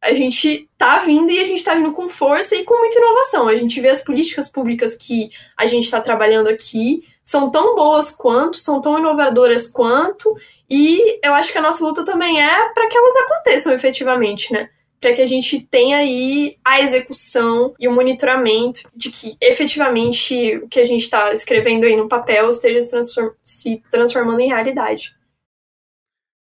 a 0.03 0.15
gente 0.15 0.69
tá 0.77 0.99
vindo 0.99 1.31
e 1.31 1.41
a 1.41 1.45
gente 1.45 1.63
tá 1.63 1.75
vindo 1.75 1.93
com 1.93 2.09
força 2.09 2.57
e 2.57 2.65
com 2.65 2.77
muita 2.77 2.99
inovação. 2.99 3.49
A 3.49 3.55
gente 3.55 3.81
vê 3.81 3.89
as 3.89 4.03
políticas 4.03 4.51
públicas 4.51 4.97
que 4.97 5.31
a 5.57 5.65
gente 5.67 5.85
está 5.85 6.01
trabalhando 6.01 6.49
aqui 6.49 7.05
são 7.23 7.51
tão 7.51 7.77
boas 7.77 8.11
quanto, 8.11 8.59
são 8.59 8.81
tão 8.81 8.99
inovadoras 8.99 9.69
quanto, 9.69 10.37
e 10.69 11.21
eu 11.25 11.33
acho 11.35 11.53
que 11.53 11.59
a 11.59 11.63
nossa 11.63 11.85
luta 11.85 12.05
também 12.05 12.43
é 12.43 12.69
para 12.71 12.89
que 12.89 12.99
elas 12.99 13.15
aconteçam 13.17 13.73
efetivamente, 13.73 14.53
né? 14.53 14.71
Para 15.01 15.13
que 15.13 15.23
a 15.23 15.27
gente 15.27 15.61
tenha 15.71 15.99
aí 15.99 16.57
a 16.65 16.81
execução 16.81 17.75
e 17.79 17.87
o 17.87 17.93
monitoramento 17.93 18.89
de 18.95 19.11
que 19.11 19.37
efetivamente 19.41 20.57
o 20.57 20.69
que 20.69 20.81
a 20.81 20.85
gente 20.85 21.03
está 21.03 21.33
escrevendo 21.33 21.85
aí 21.85 21.97
no 21.97 22.09
papel 22.09 22.51
esteja 22.51 22.81
se, 22.81 22.91
transform 22.91 23.31
se 23.43 23.83
transformando 23.91 24.41
em 24.41 24.49
realidade. 24.49 25.15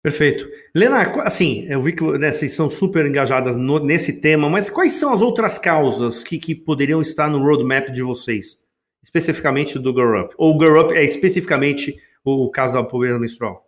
Perfeito. 0.02 0.48
Lena, 0.74 1.00
assim, 1.22 1.64
eu 1.68 1.80
vi 1.80 1.92
que 1.92 2.02
né, 2.18 2.32
vocês 2.32 2.52
são 2.52 2.68
super 2.68 3.06
engajadas 3.06 3.56
no, 3.56 3.78
nesse 3.78 4.20
tema, 4.20 4.50
mas 4.50 4.68
quais 4.68 4.94
são 4.94 5.12
as 5.12 5.22
outras 5.22 5.60
causas 5.60 6.24
que, 6.24 6.38
que 6.38 6.56
poderiam 6.56 7.00
estar 7.00 7.30
no 7.30 7.38
roadmap 7.38 7.88
de 7.88 8.02
vocês? 8.02 8.58
Especificamente 9.00 9.78
do 9.78 9.92
Girl 9.92 10.24
Up? 10.24 10.34
Ou 10.36 10.56
o 10.56 10.60
Girl 10.60 10.80
Up 10.80 10.92
é 10.92 11.04
especificamente 11.04 11.96
o, 12.24 12.46
o 12.46 12.50
caso 12.50 12.72
da 12.72 12.82
pobreza 12.82 13.18
menstrual? 13.18 13.64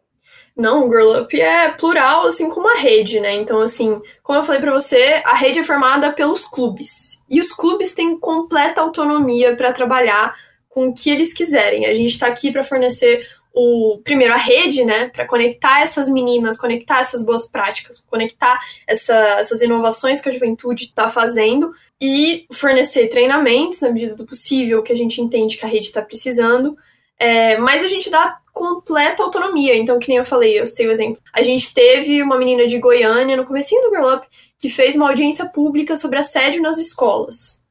Não, 0.57 0.87
o 0.87 0.91
Girl 0.91 1.23
Up 1.23 1.41
é 1.41 1.71
plural, 1.71 2.27
assim 2.27 2.51
como 2.51 2.69
a 2.69 2.81
rede, 2.81 3.21
né? 3.21 3.35
Então, 3.35 3.61
assim, 3.61 4.01
como 4.23 4.39
eu 4.39 4.45
falei 4.45 4.61
para 4.61 4.73
você, 4.73 5.23
a 5.25 5.37
rede 5.37 5.61
é 5.61 5.65
formada 5.65 6.13
pelos 6.13 6.45
clubes. 6.47 7.23
E 7.31 7.41
os 7.41 7.53
clubes 7.53 7.95
têm 7.95 8.19
completa 8.19 8.81
autonomia 8.81 9.57
para 9.57 9.73
trabalhar 9.73 10.35
com 10.69 10.89
o 10.89 10.95
que 10.95 11.11
eles 11.11 11.33
quiserem. 11.33 11.87
A 11.87 11.95
gente 11.95 12.11
está 12.11 12.27
aqui 12.27 12.53
para 12.53 12.65
fornecer 12.65 13.25
o 13.55 14.01
primeiro 14.03 14.35
a 14.35 14.37
rede, 14.37 14.85
né, 14.85 15.09
para 15.11 15.25
conectar 15.27 15.81
essas 15.81 16.09
meninas, 16.09 16.59
conectar 16.59 16.99
essas 16.99 17.25
boas 17.25 17.47
práticas, 17.47 18.01
conectar 18.01 18.61
essa, 18.85 19.15
essas 19.39 19.63
inovações 19.63 20.21
que 20.21 20.29
a 20.29 20.33
juventude 20.33 20.87
está 20.87 21.09
fazendo 21.09 21.73
e 22.01 22.47
fornecer 22.53 23.07
treinamentos 23.07 23.81
na 23.81 23.91
medida 23.91 24.17
do 24.17 24.27
possível 24.27 24.83
que 24.83 24.93
a 24.93 24.97
gente 24.97 25.21
entende 25.21 25.57
que 25.57 25.65
a 25.65 25.69
rede 25.69 25.87
está 25.87 26.03
precisando. 26.03 26.77
É, 27.17 27.57
mas 27.59 27.85
a 27.85 27.87
gente 27.87 28.11
dá 28.11 28.39
completa 28.53 29.23
autonomia. 29.23 29.77
Então, 29.77 30.01
que 30.01 30.09
nem 30.09 30.19
eu 30.19 30.25
falei, 30.25 30.59
eu 30.59 30.67
citei 30.67 30.89
o 30.89 30.91
exemplo. 30.91 31.23
A 31.33 31.43
gente 31.43 31.73
teve 31.73 32.21
uma 32.23 32.37
menina 32.37 32.67
de 32.67 32.79
Goiânia 32.79 33.37
no 33.37 33.45
comecinho 33.45 33.83
do 33.83 33.91
Girl 33.91 34.17
Up 34.17 34.27
que 34.59 34.69
fez 34.69 34.97
uma 34.97 35.09
audiência 35.09 35.47
pública 35.47 35.95
sobre 35.95 36.19
assédio 36.19 36.61
nas 36.61 36.79
escolas. 36.79 37.63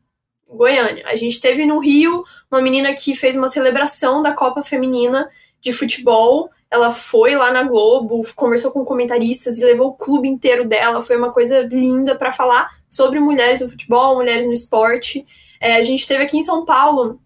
Goiânia. 0.47 1.03
A 1.07 1.15
gente 1.15 1.41
teve 1.41 1.65
no 1.65 1.79
Rio 1.79 2.23
uma 2.49 2.61
menina 2.61 2.93
que 2.93 3.15
fez 3.15 3.35
uma 3.35 3.49
celebração 3.49 4.21
da 4.21 4.31
Copa 4.31 4.61
Feminina 4.61 5.29
de 5.63 5.71
futebol. 5.71 6.49
Ela 6.69 6.91
foi 6.91 7.35
lá 7.35 7.51
na 7.51 7.63
Globo, 7.63 8.27
conversou 8.35 8.71
com 8.71 8.83
comentaristas 8.83 9.57
e 9.57 9.63
levou 9.63 9.89
o 9.89 9.93
clube 9.93 10.27
inteiro 10.27 10.65
dela. 10.65 11.01
Foi 11.01 11.17
uma 11.17 11.31
coisa 11.31 11.61
linda 11.61 12.15
para 12.15 12.31
falar 12.31 12.69
sobre 12.89 13.19
mulheres 13.19 13.61
no 13.61 13.69
futebol, 13.69 14.15
mulheres 14.15 14.45
no 14.45 14.53
esporte. 14.53 15.25
É, 15.59 15.77
a 15.77 15.83
gente 15.83 16.07
teve 16.07 16.23
aqui 16.23 16.37
em 16.37 16.43
São 16.43 16.65
Paulo 16.65 17.19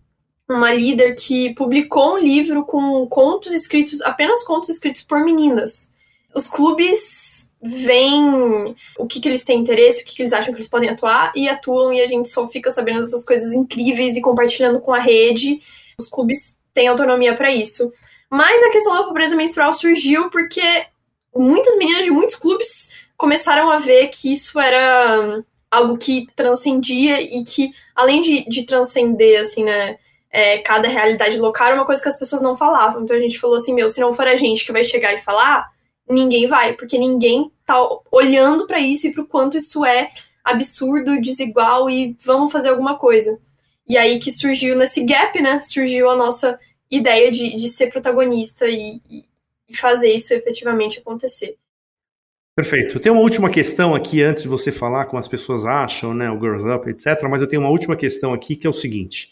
uma 0.48 0.74
líder 0.74 1.16
que 1.16 1.54
publicou 1.56 2.14
um 2.14 2.18
livro 2.20 2.64
com 2.64 3.06
contos 3.08 3.54
escritos, 3.54 4.02
apenas 4.02 4.44
contos 4.44 4.70
escritos 4.70 5.02
por 5.02 5.20
meninas. 5.22 5.92
Os 6.34 6.48
clubes 6.48 7.50
veem 7.62 8.76
o 8.98 9.08
que, 9.08 9.20
que 9.20 9.28
eles 9.28 9.44
têm 9.44 9.60
interesse, 9.60 10.02
o 10.02 10.06
que, 10.06 10.16
que 10.16 10.22
eles 10.22 10.32
acham 10.32 10.54
que 10.54 10.60
eles 10.60 10.70
podem 10.70 10.90
atuar 10.90 11.32
e 11.36 11.50
atuam 11.50 11.92
e 11.92 12.02
a 12.02 12.08
gente 12.08 12.30
só 12.30 12.48
fica 12.48 12.70
sabendo 12.70 13.02
dessas 13.02 13.26
coisas 13.26 13.52
incríveis 13.54 14.16
e 14.16 14.22
compartilhando 14.22 14.80
com 14.80 14.94
a 14.94 15.00
rede. 15.00 15.60
Os 16.00 16.08
clubes 16.08 16.58
têm 16.74 16.88
autonomia 16.88 17.36
para 17.36 17.52
isso. 17.52 17.92
Mas 18.30 18.62
a 18.64 18.72
questão 18.72 18.94
da 18.94 19.04
pobreza 19.04 19.36
menstrual 19.36 19.74
surgiu 19.74 20.30
porque 20.30 20.86
muitas 21.36 21.78
meninas 21.78 22.04
de 22.04 22.12
muitos 22.12 22.36
clubes 22.36 22.90
começaram 23.16 23.72
a 23.72 23.78
ver 23.78 24.08
que 24.10 24.32
isso 24.32 24.60
era 24.60 25.44
algo 25.70 25.98
que 25.98 26.28
transcendia 26.36 27.22
e 27.22 27.44
que, 27.44 27.72
além 27.96 28.22
de, 28.22 28.48
de 28.48 28.64
transcender, 28.66 29.42
assim, 29.42 29.64
né, 29.64 29.98
é, 30.30 30.60
cada 30.60 30.88
realidade 30.88 31.38
local, 31.38 31.68
era 31.68 31.76
uma 31.76 31.86
coisa 31.86 32.02
que 32.02 32.10
as 32.10 32.18
pessoas 32.18 32.42
não 32.42 32.56
falavam. 32.56 33.04
Então 33.04 33.16
a 33.16 33.20
gente 33.20 33.40
falou 33.40 33.56
assim, 33.56 33.74
meu, 33.74 33.90
se 33.90 34.00
não 34.00 34.14
for 34.14 34.28
a 34.28 34.36
gente 34.36 34.66
que 34.66 34.72
vai 34.72 34.84
chegar 34.84 35.14
e 35.14 35.20
falar, 35.20 35.68
ninguém 36.10 36.48
vai, 36.48 36.74
porque 36.74 36.98
ninguém 36.98 37.52
tá 37.66 37.76
olhando 38.12 38.66
para 38.66 38.80
isso 38.80 39.08
e 39.08 39.12
pro 39.12 39.26
quanto 39.26 39.58
isso 39.58 39.86
é 39.86 40.10
absurdo, 40.44 41.22
desigual 41.22 41.90
e 41.90 42.16
vamos 42.24 42.52
fazer 42.52 42.70
alguma 42.70 42.98
coisa. 42.98 43.38
E 43.88 43.98
aí 43.98 44.20
que 44.20 44.32
surgiu 44.32 44.76
nesse 44.76 45.04
gap, 45.04 45.42
né, 45.42 45.62
surgiu 45.62 46.10
a 46.10 46.16
nossa 46.16 46.58
ideia 46.90 47.32
de, 47.32 47.56
de 47.56 47.70
ser 47.70 47.88
protagonista 47.88 48.68
e, 48.68 49.02
e 49.68 49.76
fazer 49.76 50.10
isso 50.10 50.34
efetivamente 50.34 51.00
acontecer. 51.00 51.58
Perfeito. 52.56 53.00
Tenho 53.00 53.14
uma 53.16 53.22
última 53.22 53.50
questão 53.50 53.94
aqui 53.94 54.22
antes 54.24 54.44
de 54.44 54.50
você 54.50 54.72
falar 54.72 55.06
como 55.06 55.20
as 55.20 55.28
pessoas 55.28 55.64
acham, 55.64 56.14
né, 56.14 56.32
o 56.32 56.40
Girls 56.40 56.68
Up, 56.68 56.90
etc. 56.90 57.22
Mas 57.30 57.42
eu 57.42 57.48
tenho 57.48 57.62
uma 57.62 57.70
última 57.70 57.96
questão 57.96 58.34
aqui 58.34 58.56
que 58.56 58.66
é 58.66 58.70
o 58.70 58.74
seguinte: 58.74 59.32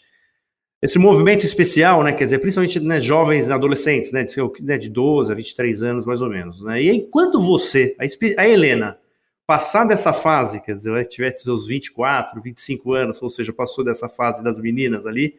esse 0.80 0.96
movimento 0.98 1.44
especial, 1.44 2.04
né, 2.04 2.12
quer 2.12 2.24
dizer, 2.24 2.38
principalmente 2.38 2.78
né, 2.78 3.00
jovens 3.00 3.50
adolescentes, 3.50 4.12
né, 4.12 4.22
de, 4.22 4.78
de 4.78 4.88
12 4.88 5.32
a 5.32 5.34
23 5.34 5.82
anos 5.82 6.06
mais 6.06 6.22
ou 6.22 6.28
menos, 6.28 6.62
né? 6.62 6.80
E 6.80 6.88
aí 6.88 7.08
quando 7.10 7.40
você, 7.40 7.96
a, 7.98 8.04
a 8.40 8.48
Helena, 8.48 8.96
passar 9.44 9.84
dessa 9.84 10.12
fase, 10.12 10.60
quer 10.60 10.74
dizer, 10.74 11.06
tiver 11.06 11.36
seus 11.36 11.66
24, 11.66 12.40
25 12.40 12.92
anos, 12.92 13.20
ou 13.20 13.28
seja, 13.30 13.52
passou 13.52 13.84
dessa 13.84 14.08
fase 14.08 14.42
das 14.42 14.60
meninas 14.60 15.04
ali, 15.04 15.34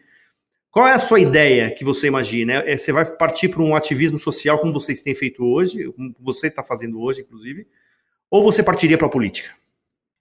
qual 0.72 0.88
é 0.88 0.94
a 0.94 1.00
sua 1.00 1.20
ideia 1.20 1.72
que 1.72 1.84
você 1.84 2.08
imagina? 2.08 2.64
É, 2.66 2.78
você 2.78 2.92
vai 2.92 3.06
partir 3.06 3.50
para 3.50 3.62
um 3.62 3.76
ativismo 3.76 4.20
social 4.20 4.60
como 4.60 4.74
vocês 4.74 5.02
têm 5.02 5.16
feito 5.16 5.44
hoje, 5.44 5.92
como 5.94 6.14
você 6.20 6.48
está 6.48 6.64
fazendo 6.64 7.02
hoje, 7.02 7.22
inclusive, 7.22 7.68
ou 8.30 8.44
você 8.44 8.62
partiria 8.62 8.98
para 8.98 9.08
a 9.08 9.12
política? 9.12 9.50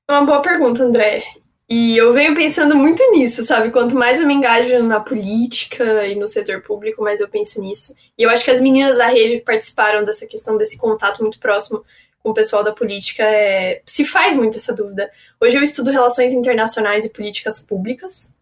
É 0.08 0.12
uma 0.12 0.24
boa 0.24 0.40
pergunta, 0.40 0.84
André. 0.84 1.24
E 1.68 1.96
eu 1.96 2.12
venho 2.12 2.32
pensando 2.36 2.76
muito 2.76 3.02
nisso, 3.10 3.44
sabe? 3.44 3.72
Quanto 3.72 3.96
mais 3.96 4.20
eu 4.20 4.26
me 4.26 4.34
engajo 4.34 4.80
na 4.84 5.00
política 5.00 6.06
e 6.06 6.14
no 6.14 6.28
setor 6.28 6.62
público, 6.62 7.02
mais 7.02 7.20
eu 7.20 7.28
penso 7.28 7.60
nisso. 7.60 7.92
E 8.16 8.22
eu 8.22 8.30
acho 8.30 8.44
que 8.44 8.50
as 8.52 8.60
meninas 8.60 8.98
da 8.98 9.08
rede 9.08 9.38
que 9.38 9.44
participaram 9.44 10.04
dessa 10.04 10.26
questão, 10.28 10.56
desse 10.56 10.78
contato 10.78 11.22
muito 11.22 11.40
próximo 11.40 11.84
com 12.20 12.30
o 12.30 12.34
pessoal 12.34 12.62
da 12.62 12.72
política, 12.72 13.24
é... 13.24 13.82
se 13.84 14.04
faz 14.04 14.36
muito 14.36 14.56
essa 14.56 14.72
dúvida. 14.72 15.10
Hoje 15.40 15.56
eu 15.56 15.62
estudo 15.64 15.90
relações 15.90 16.32
internacionais 16.32 17.04
e 17.04 17.12
políticas 17.12 17.60
públicas, 17.60 18.32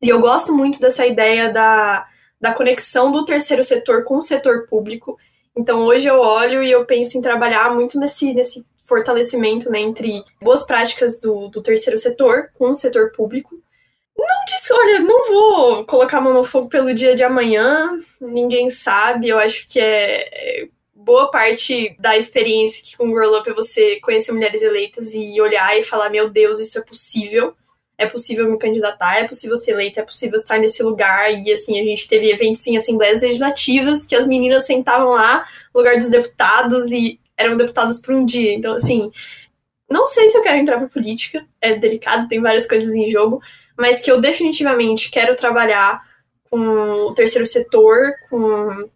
e 0.00 0.08
eu 0.08 0.20
gosto 0.20 0.54
muito 0.54 0.80
dessa 0.80 1.06
ideia 1.06 1.52
da, 1.52 2.06
da 2.40 2.52
conexão 2.52 3.10
do 3.10 3.24
terceiro 3.24 3.64
setor 3.64 4.04
com 4.04 4.18
o 4.18 4.22
setor 4.22 4.66
público. 4.68 5.18
Então, 5.56 5.82
hoje 5.82 6.06
eu 6.06 6.20
olho 6.20 6.62
e 6.62 6.70
eu 6.70 6.84
penso 6.84 7.18
em 7.18 7.22
trabalhar 7.22 7.74
muito 7.74 7.98
nesse, 7.98 8.32
nesse 8.32 8.64
fortalecimento 8.86 9.68
né, 9.70 9.80
entre 9.80 10.22
boas 10.40 10.64
práticas 10.64 11.20
do, 11.20 11.48
do 11.48 11.60
terceiro 11.60 11.98
setor 11.98 12.50
com 12.54 12.70
o 12.70 12.74
setor 12.74 13.10
público. 13.10 13.60
Não 14.16 14.44
disse, 14.46 14.72
olha, 14.72 15.00
não 15.00 15.28
vou 15.28 15.84
colocar 15.84 16.18
a 16.18 16.20
mão 16.20 16.32
no 16.32 16.44
fogo 16.44 16.68
pelo 16.68 16.94
dia 16.94 17.16
de 17.16 17.24
amanhã, 17.24 17.98
ninguém 18.20 18.70
sabe. 18.70 19.28
Eu 19.28 19.38
acho 19.38 19.66
que 19.68 19.80
é, 19.80 20.62
é 20.62 20.68
boa 20.94 21.30
parte 21.30 21.96
da 21.98 22.16
experiência 22.16 22.82
que 22.84 22.96
com 22.96 23.08
o 23.08 23.14
Girl 23.14 23.36
Up 23.36 23.48
é 23.48 23.54
você 23.54 24.00
conhecer 24.00 24.32
mulheres 24.32 24.62
eleitas 24.62 25.12
e 25.12 25.40
olhar 25.40 25.76
e 25.78 25.84
falar: 25.84 26.10
meu 26.10 26.28
Deus, 26.30 26.58
isso 26.58 26.78
é 26.78 26.82
possível 26.82 27.54
é 27.98 28.06
possível 28.06 28.48
me 28.48 28.56
candidatar, 28.56 29.18
é 29.18 29.26
possível 29.26 29.56
ser 29.56 29.72
eleita, 29.72 30.00
é 30.00 30.04
possível 30.04 30.36
estar 30.36 30.56
nesse 30.58 30.80
lugar. 30.84 31.32
E 31.32 31.52
assim, 31.52 31.80
a 31.80 31.84
gente 31.84 32.08
teve 32.08 32.30
eventos 32.30 32.64
em 32.68 32.76
assembleias 32.76 33.22
legislativas 33.22 34.06
que 34.06 34.14
as 34.14 34.24
meninas 34.24 34.64
sentavam 34.64 35.10
lá 35.10 35.44
no 35.74 35.80
lugar 35.80 35.96
dos 35.96 36.08
deputados 36.08 36.92
e 36.92 37.20
eram 37.36 37.56
deputadas 37.56 38.00
por 38.00 38.14
um 38.14 38.24
dia. 38.24 38.54
Então, 38.54 38.74
assim, 38.74 39.10
não 39.90 40.06
sei 40.06 40.28
se 40.28 40.38
eu 40.38 40.42
quero 40.42 40.58
entrar 40.58 40.78
para 40.78 40.88
política, 40.88 41.44
é 41.60 41.74
delicado, 41.74 42.28
tem 42.28 42.40
várias 42.40 42.68
coisas 42.68 42.94
em 42.94 43.10
jogo, 43.10 43.42
mas 43.76 44.00
que 44.00 44.10
eu 44.10 44.20
definitivamente 44.20 45.10
quero 45.10 45.34
trabalhar 45.34 46.00
com 46.48 46.58
o 46.58 47.14
terceiro 47.14 47.46
setor, 47.46 48.14
com 48.30 48.88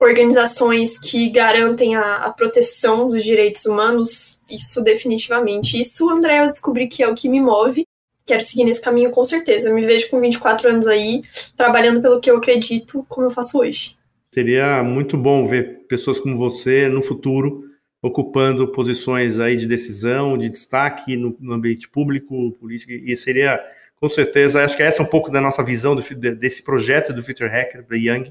organizações 0.00 0.98
que 0.98 1.28
garantem 1.28 1.96
a, 1.96 2.16
a, 2.16 2.30
proteção 2.30 3.08
dos 3.08 3.22
direitos 3.22 3.66
humanos, 3.66 4.40
isso 4.48 4.82
definitivamente. 4.82 5.78
Isso, 5.78 6.08
André, 6.08 6.40
eu 6.40 6.48
descobri 6.48 6.86
que 6.86 7.02
é 7.02 7.08
o 7.08 7.14
que 7.14 7.28
me 7.28 7.40
move 7.40 7.87
quero 8.28 8.42
seguir 8.42 8.64
nesse 8.64 8.80
caminho 8.80 9.10
com 9.10 9.24
certeza. 9.24 9.68
Eu 9.68 9.74
me 9.74 9.84
vejo 9.84 10.08
com 10.10 10.20
24 10.20 10.68
anos 10.68 10.86
aí, 10.86 11.22
trabalhando 11.56 12.00
pelo 12.00 12.20
que 12.20 12.30
eu 12.30 12.36
acredito, 12.36 13.04
como 13.08 13.26
eu 13.26 13.30
faço 13.30 13.58
hoje. 13.58 13.96
Seria 14.32 14.82
muito 14.84 15.16
bom 15.16 15.46
ver 15.46 15.86
pessoas 15.88 16.20
como 16.20 16.36
você 16.36 16.88
no 16.88 17.02
futuro 17.02 17.64
ocupando 18.00 18.68
posições 18.68 19.40
aí 19.40 19.56
de 19.56 19.66
decisão, 19.66 20.38
de 20.38 20.48
destaque 20.48 21.16
no, 21.16 21.36
no 21.40 21.54
ambiente 21.54 21.88
público, 21.88 22.52
político, 22.52 22.92
e 22.92 23.16
seria 23.16 23.60
com 23.96 24.08
certeza. 24.08 24.64
Acho 24.64 24.76
que 24.76 24.82
essa 24.82 25.02
é 25.02 25.04
um 25.04 25.08
pouco 25.08 25.30
da 25.30 25.40
nossa 25.40 25.64
visão 25.64 25.96
do, 25.96 26.02
desse 26.36 26.62
projeto 26.62 27.12
do 27.12 27.22
Future 27.22 27.48
Hacker 27.48 27.84
da 27.86 27.96
Young, 27.96 28.24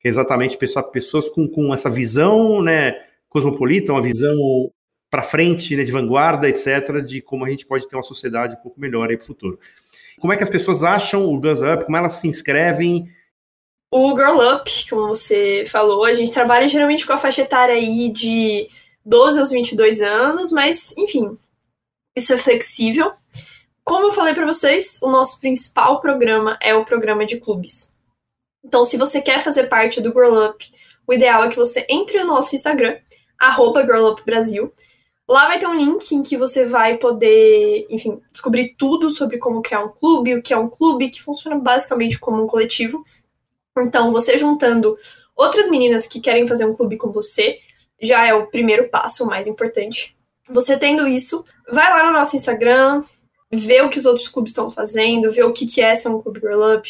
que 0.00 0.06
é 0.06 0.08
exatamente 0.08 0.58
pessoas 0.58 1.30
com, 1.30 1.48
com 1.48 1.72
essa 1.72 1.88
visão, 1.88 2.60
né, 2.60 2.96
cosmopolita, 3.28 3.92
uma 3.92 4.02
visão 4.02 4.36
para 5.10 5.22
frente, 5.22 5.76
né, 5.76 5.84
de 5.84 5.92
vanguarda, 5.92 6.48
etc., 6.48 7.02
de 7.04 7.22
como 7.22 7.44
a 7.44 7.50
gente 7.50 7.66
pode 7.66 7.88
ter 7.88 7.96
uma 7.96 8.02
sociedade 8.02 8.54
um 8.54 8.62
pouco 8.62 8.80
melhor 8.80 9.08
aí 9.08 9.16
para 9.16 9.24
o 9.24 9.26
futuro. 9.26 9.58
Como 10.18 10.32
é 10.32 10.36
que 10.36 10.42
as 10.42 10.48
pessoas 10.48 10.82
acham 10.82 11.26
o 11.26 11.40
Guns 11.40 11.60
Up? 11.60 11.84
Como 11.84 11.96
elas 11.96 12.14
se 12.14 12.26
inscrevem? 12.28 13.08
O 13.90 14.10
Girl 14.16 14.38
Up, 14.40 14.70
como 14.90 15.08
você 15.08 15.64
falou, 15.68 16.04
a 16.04 16.14
gente 16.14 16.32
trabalha 16.32 16.66
geralmente 16.66 17.06
com 17.06 17.12
a 17.12 17.18
faixa 17.18 17.42
etária 17.42 17.74
aí 17.74 18.10
de 18.10 18.68
12 19.04 19.38
aos 19.38 19.50
22 19.50 20.00
anos, 20.00 20.50
mas, 20.50 20.92
enfim, 20.96 21.38
isso 22.16 22.34
é 22.34 22.38
flexível. 22.38 23.12
Como 23.84 24.06
eu 24.06 24.12
falei 24.12 24.34
para 24.34 24.46
vocês, 24.46 24.98
o 25.00 25.08
nosso 25.08 25.38
principal 25.38 26.00
programa 26.00 26.58
é 26.60 26.74
o 26.74 26.84
programa 26.84 27.24
de 27.24 27.38
clubes. 27.38 27.92
Então, 28.64 28.84
se 28.84 28.96
você 28.96 29.20
quer 29.20 29.44
fazer 29.44 29.68
parte 29.68 30.00
do 30.00 30.10
Girl 30.10 30.46
Up, 30.46 30.72
o 31.06 31.12
ideal 31.12 31.44
é 31.44 31.48
que 31.48 31.56
você 31.56 31.86
entre 31.88 32.18
no 32.18 32.26
nosso 32.26 32.56
Instagram, 32.56 32.98
GirlUpBrasil. 33.40 34.72
Lá 35.28 35.48
vai 35.48 35.58
ter 35.58 35.66
um 35.66 35.76
link 35.76 36.12
em 36.12 36.22
que 36.22 36.36
você 36.36 36.64
vai 36.64 36.98
poder, 36.98 37.84
enfim, 37.90 38.20
descobrir 38.30 38.76
tudo 38.78 39.10
sobre 39.10 39.38
como 39.38 39.60
criar 39.60 39.84
um 39.84 39.88
clube, 39.88 40.34
o 40.34 40.42
que 40.42 40.52
é 40.52 40.56
um 40.56 40.68
clube, 40.68 41.10
que 41.10 41.22
funciona 41.22 41.58
basicamente 41.58 42.18
como 42.18 42.42
um 42.42 42.46
coletivo. 42.46 43.04
Então, 43.78 44.12
você 44.12 44.38
juntando 44.38 44.96
outras 45.34 45.68
meninas 45.68 46.06
que 46.06 46.20
querem 46.20 46.46
fazer 46.46 46.64
um 46.64 46.74
clube 46.74 46.96
com 46.96 47.10
você, 47.10 47.58
já 48.00 48.24
é 48.24 48.34
o 48.34 48.46
primeiro 48.46 48.88
passo, 48.88 49.24
o 49.24 49.26
mais 49.26 49.46
importante. 49.46 50.16
Você 50.48 50.76
tendo 50.76 51.08
isso, 51.08 51.44
vai 51.70 51.90
lá 51.90 52.06
no 52.06 52.12
nosso 52.12 52.36
Instagram, 52.36 53.02
vê 53.50 53.82
o 53.82 53.90
que 53.90 53.98
os 53.98 54.06
outros 54.06 54.28
clubes 54.28 54.52
estão 54.52 54.70
fazendo, 54.70 55.32
vê 55.32 55.42
o 55.42 55.52
que, 55.52 55.66
que 55.66 55.80
é 55.80 55.94
ser 55.94 56.08
um 56.08 56.22
clube 56.22 56.40
Girl 56.40 56.76
Up. 56.76 56.88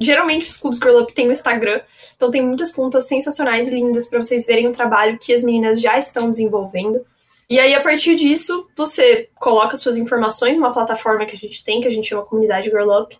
Geralmente 0.00 0.48
os 0.48 0.56
clubes 0.56 0.78
Girl 0.78 1.00
Up 1.00 1.12
têm 1.12 1.28
o 1.28 1.32
Instagram, 1.32 1.80
então 2.16 2.30
tem 2.30 2.42
muitas 2.42 2.72
contas 2.72 3.06
sensacionais 3.06 3.68
e 3.68 3.74
lindas 3.74 4.08
para 4.08 4.22
vocês 4.22 4.46
verem 4.46 4.66
o 4.66 4.72
trabalho 4.72 5.18
que 5.18 5.32
as 5.32 5.42
meninas 5.42 5.80
já 5.80 5.98
estão 5.98 6.30
desenvolvendo. 6.30 7.04
E 7.48 7.58
aí, 7.58 7.74
a 7.74 7.82
partir 7.82 8.16
disso, 8.16 8.68
você 8.76 9.28
coloca 9.36 9.76
suas 9.76 9.96
informações 9.96 10.56
numa 10.56 10.72
plataforma 10.72 11.26
que 11.26 11.36
a 11.36 11.38
gente 11.38 11.62
tem, 11.62 11.80
que 11.80 11.88
a 11.88 11.90
gente 11.90 12.08
chama 12.08 12.24
Comunidade 12.24 12.70
Girl 12.70 12.90
Up, 12.90 13.18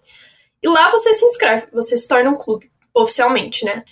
e 0.62 0.68
lá 0.68 0.90
você 0.90 1.12
se 1.12 1.24
inscreve, 1.24 1.66
você 1.72 1.96
se 1.98 2.08
torna 2.08 2.30
um 2.30 2.38
clube, 2.38 2.70
oficialmente, 2.94 3.64
né? 3.64 3.84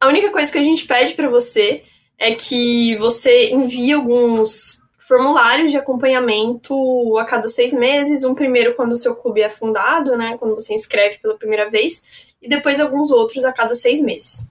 A 0.00 0.06
única 0.06 0.30
coisa 0.30 0.50
que 0.50 0.58
a 0.58 0.62
gente 0.62 0.86
pede 0.86 1.14
para 1.14 1.28
você 1.28 1.82
é 2.16 2.34
que 2.34 2.96
você 2.96 3.50
envie 3.50 3.92
alguns 3.92 4.80
formulários 5.10 5.72
de 5.72 5.76
acompanhamento 5.76 7.18
a 7.18 7.24
cada 7.24 7.48
seis 7.48 7.72
meses. 7.72 8.22
Um 8.22 8.34
primeiro 8.34 8.76
quando 8.76 8.92
o 8.92 8.96
seu 8.96 9.16
clube 9.16 9.42
é 9.42 9.48
fundado, 9.48 10.16
né? 10.16 10.36
Quando 10.38 10.54
você 10.54 10.72
inscreve 10.72 11.18
pela 11.18 11.36
primeira 11.36 11.68
vez, 11.68 12.02
e 12.40 12.48
depois 12.48 12.78
alguns 12.78 13.10
outros 13.10 13.44
a 13.44 13.52
cada 13.52 13.74
seis 13.74 14.00
meses. 14.00 14.48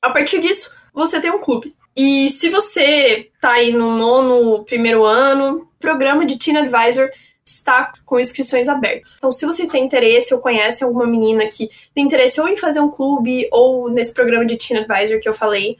A 0.00 0.10
partir 0.10 0.40
disso, 0.40 0.74
você 0.94 1.20
tem 1.20 1.30
um 1.30 1.38
clube. 1.38 1.76
E 1.98 2.30
se 2.30 2.48
você 2.48 3.28
tá 3.40 3.54
aí 3.54 3.72
no 3.72 3.90
nono, 3.98 4.64
primeiro 4.64 5.04
ano, 5.04 5.68
programa 5.80 6.24
de 6.24 6.38
Teen 6.38 6.56
Advisor 6.56 7.10
está 7.44 7.92
com 8.04 8.20
inscrições 8.20 8.68
abertas. 8.68 9.10
Então, 9.16 9.32
se 9.32 9.44
vocês 9.44 9.68
têm 9.68 9.84
interesse 9.84 10.32
ou 10.32 10.40
conhecem 10.40 10.86
alguma 10.86 11.08
menina 11.08 11.48
que 11.48 11.68
tem 11.92 12.04
interesse 12.04 12.40
ou 12.40 12.46
em 12.46 12.56
fazer 12.56 12.78
um 12.78 12.88
clube 12.88 13.48
ou 13.50 13.90
nesse 13.90 14.14
programa 14.14 14.46
de 14.46 14.56
Teen 14.56 14.78
Advisor 14.78 15.18
que 15.18 15.28
eu 15.28 15.34
falei, 15.34 15.76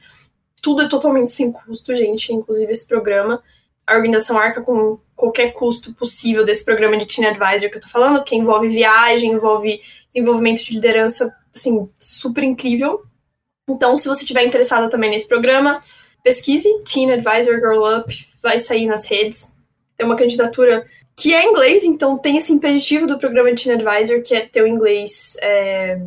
tudo 0.61 0.81
é 0.81 0.89
totalmente 0.89 1.29
sem 1.29 1.53
custo, 1.53 1.95
gente, 1.95 2.33
inclusive 2.33 2.69
esse 2.69 2.85
programa 2.85 3.41
a 3.87 3.95
organização 3.95 4.37
arca 4.37 4.61
com 4.61 4.99
qualquer 5.15 5.53
custo 5.53 5.93
possível 5.93 6.45
desse 6.45 6.65
programa 6.65 6.97
de 6.97 7.05
Teen 7.05 7.27
Advisor 7.27 7.69
que 7.71 7.77
eu 7.77 7.81
tô 7.81 7.87
falando, 7.87 8.23
que 8.25 8.35
envolve 8.35 8.67
viagem, 8.67 9.31
envolve 9.31 9.81
desenvolvimento 10.13 10.65
de 10.65 10.73
liderança, 10.73 11.33
assim, 11.55 11.89
super 11.97 12.43
incrível. 12.43 13.03
Então, 13.69 13.95
se 13.95 14.07
você 14.07 14.21
estiver 14.21 14.45
interessada 14.45 14.89
também 14.89 15.09
nesse 15.09 15.27
programa, 15.27 15.81
pesquise 16.23 16.69
Teen 16.83 17.11
Advisor 17.11 17.55
Girl 17.55 17.83
Up, 17.83 18.29
vai 18.41 18.59
sair 18.59 18.85
nas 18.85 19.05
redes. 19.05 19.51
É 19.97 20.05
uma 20.05 20.15
candidatura 20.15 20.85
que 21.15 21.33
é 21.33 21.45
inglês, 21.45 21.83
então 21.83 22.17
tem 22.17 22.37
esse 22.37 22.53
impeditivo 22.53 23.05
do 23.05 23.19
programa 23.19 23.53
Teen 23.53 23.75
Advisor, 23.75 24.21
que 24.21 24.33
é 24.33 24.47
ter 24.47 24.63
o 24.63 24.67
inglês, 24.67 25.35
é, 25.41 25.99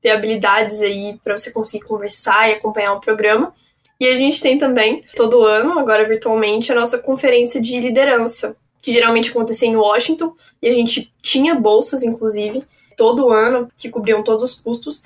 ter 0.00 0.10
habilidades 0.10 0.82
aí 0.82 1.18
para 1.22 1.38
você 1.38 1.52
conseguir 1.52 1.84
conversar 1.84 2.48
e 2.48 2.54
acompanhar 2.54 2.94
o 2.94 3.00
programa. 3.00 3.54
E 4.00 4.06
a 4.06 4.16
gente 4.16 4.40
tem 4.40 4.58
também, 4.58 5.04
todo 5.14 5.44
ano, 5.44 5.78
agora 5.78 6.08
virtualmente, 6.08 6.72
a 6.72 6.74
nossa 6.74 6.98
conferência 6.98 7.60
de 7.60 7.78
liderança, 7.78 8.56
que 8.80 8.92
geralmente 8.92 9.30
acontecia 9.30 9.68
em 9.68 9.76
Washington, 9.76 10.34
e 10.60 10.68
a 10.68 10.72
gente 10.72 11.12
tinha 11.20 11.54
bolsas, 11.54 12.02
inclusive, 12.02 12.64
todo 12.96 13.30
ano, 13.30 13.68
que 13.76 13.90
cobriam 13.90 14.22
todos 14.22 14.42
os 14.42 14.54
custos, 14.54 15.02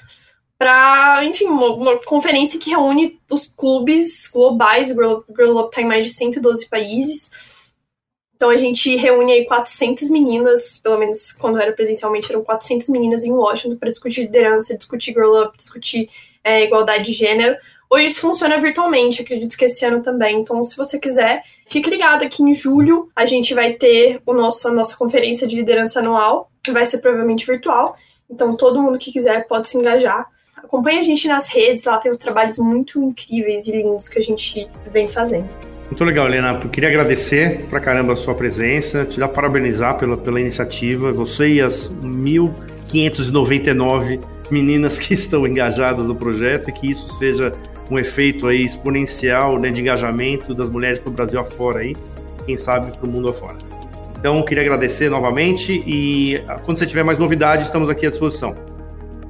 para, 0.59 1.25
enfim, 1.25 1.47
uma, 1.47 1.75
uma, 1.75 1.99
conferência 1.99 2.59
que 2.59 2.71
reúne 2.71 3.19
os 3.31 3.47
clubes 3.47 4.29
globais, 4.33 4.90
o 4.90 4.95
Girl, 4.95 5.59
Up 5.59 5.69
está 5.69 5.83
em 5.83 5.87
mais 5.87 6.07
de 6.07 6.12
112 6.12 6.69
países, 6.69 7.31
então 8.37 8.51
a 8.51 8.57
gente 8.57 8.95
reúne 8.97 9.33
aí 9.33 9.45
400 9.45 10.09
meninas, 10.11 10.79
pelo 10.79 10.99
menos 10.99 11.33
quando 11.33 11.61
era 11.61 11.73
presencialmente, 11.73 12.31
eram 12.31 12.45
400 12.45 12.88
meninas 12.88 13.25
em 13.25 13.33
Washington 13.33 13.77
para 13.77 13.90
discutir 13.90 14.23
liderança, 14.23 14.77
discutir 14.77 15.12
Girl 15.12 15.43
Up, 15.43 15.57
discutir 15.57 16.09
é, 16.43 16.64
igualdade 16.64 17.05
de 17.05 17.12
gênero, 17.12 17.57
Hoje 17.95 18.07
isso 18.07 18.23
funciona 18.23 18.59
virtualmente, 18.61 19.23
acredito 19.23 19.57
que 19.57 19.67
esse 19.67 19.85
ano 19.85 20.03
também. 20.03 20.40
Então, 20.40 20.61
se 20.64 20.77
você 20.77 20.99
quiser, 20.99 21.45
fique 21.64 21.88
ligado 21.88 22.25
aqui 22.25 22.43
em 22.43 22.53
julho. 22.53 23.09
A 23.14 23.25
gente 23.25 23.55
vai 23.55 23.75
ter 23.75 24.21
o 24.27 24.33
nosso, 24.33 24.67
a 24.67 24.73
nossa 24.73 24.97
conferência 24.97 25.47
de 25.47 25.55
liderança 25.55 26.01
anual, 26.01 26.51
que 26.61 26.73
vai 26.73 26.85
ser 26.87 26.99
provavelmente 26.99 27.47
virtual. 27.47 27.97
Então, 28.29 28.57
todo 28.57 28.83
mundo 28.83 28.99
que 28.99 29.12
quiser 29.12 29.47
pode 29.47 29.69
se 29.69 29.79
engajar. 29.79 30.29
Acompanhe 30.64 30.98
a 30.98 31.03
gente 31.03 31.29
nas 31.29 31.48
redes, 31.48 31.85
lá 31.85 31.98
tem 31.98 32.11
os 32.11 32.16
trabalhos 32.16 32.57
muito 32.59 33.03
incríveis 33.03 33.66
e 33.66 33.72
lindos 33.72 34.09
que 34.09 34.18
a 34.18 34.22
gente 34.22 34.66
vem 34.90 35.07
fazendo. 35.07 35.46
Muito 35.85 36.03
legal, 36.03 36.27
Helena. 36.27 36.59
Eu 36.62 36.70
queria 36.70 36.88
agradecer 36.88 37.66
pra 37.66 37.79
caramba 37.79 38.14
a 38.14 38.16
sua 38.16 38.35
presença, 38.35 39.05
te 39.05 39.20
dar 39.20 39.29
parabenizar 39.29 39.98
pela, 39.98 40.16
pela 40.16 40.40
iniciativa, 40.40 41.12
você 41.12 41.48
e 41.48 41.61
as 41.61 41.90
1.599 42.03 44.18
meninas 44.50 44.98
que 44.98 45.12
estão 45.14 45.46
engajadas 45.46 46.09
no 46.09 46.16
projeto 46.16 46.70
e 46.70 46.72
que 46.72 46.90
isso 46.90 47.12
seja 47.18 47.53
um 47.90 47.98
efeito 47.98 48.46
aí 48.46 48.64
exponencial 48.64 49.59
né, 49.59 49.70
de 49.70 49.83
engajamento 49.83 50.55
das 50.55 50.70
mulheres 50.70 50.98
para 50.98 51.11
o 51.11 51.12
Brasil 51.12 51.38
afora 51.38 51.81
aí, 51.81 51.94
quem 52.46 52.57
sabe 52.57 52.96
para 52.96 53.07
o 53.07 53.09
mundo 53.09 53.29
afora. 53.29 53.59
Então, 54.18 54.42
queria 54.42 54.62
agradecer 54.62 55.11
novamente 55.11 55.85
e 55.87 56.42
ah, 56.48 56.59
quando 56.59 56.79
você 56.79 56.87
tiver 56.87 57.05
mais 57.05 57.18
novidades, 57.18 57.66
estamos 57.66 57.90
aqui 57.90 58.07
à 58.07 58.11
disposição. 58.11 58.57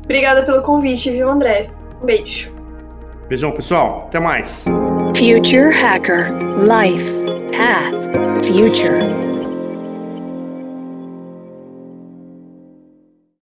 Obrigada 0.04 0.44
pelo 0.44 0.62
convite, 0.62 1.10
viu, 1.10 1.28
André? 1.28 1.70
Um 2.00 2.06
beijo. 2.06 2.52
Beijão, 3.28 3.52
pessoal. 3.52 4.04
Até 4.06 4.20
mais. 4.20 4.64
Future 5.16 5.70
Hacker 5.72 6.28
Life 6.58 7.10
Path 7.56 8.44
Future 8.44 9.23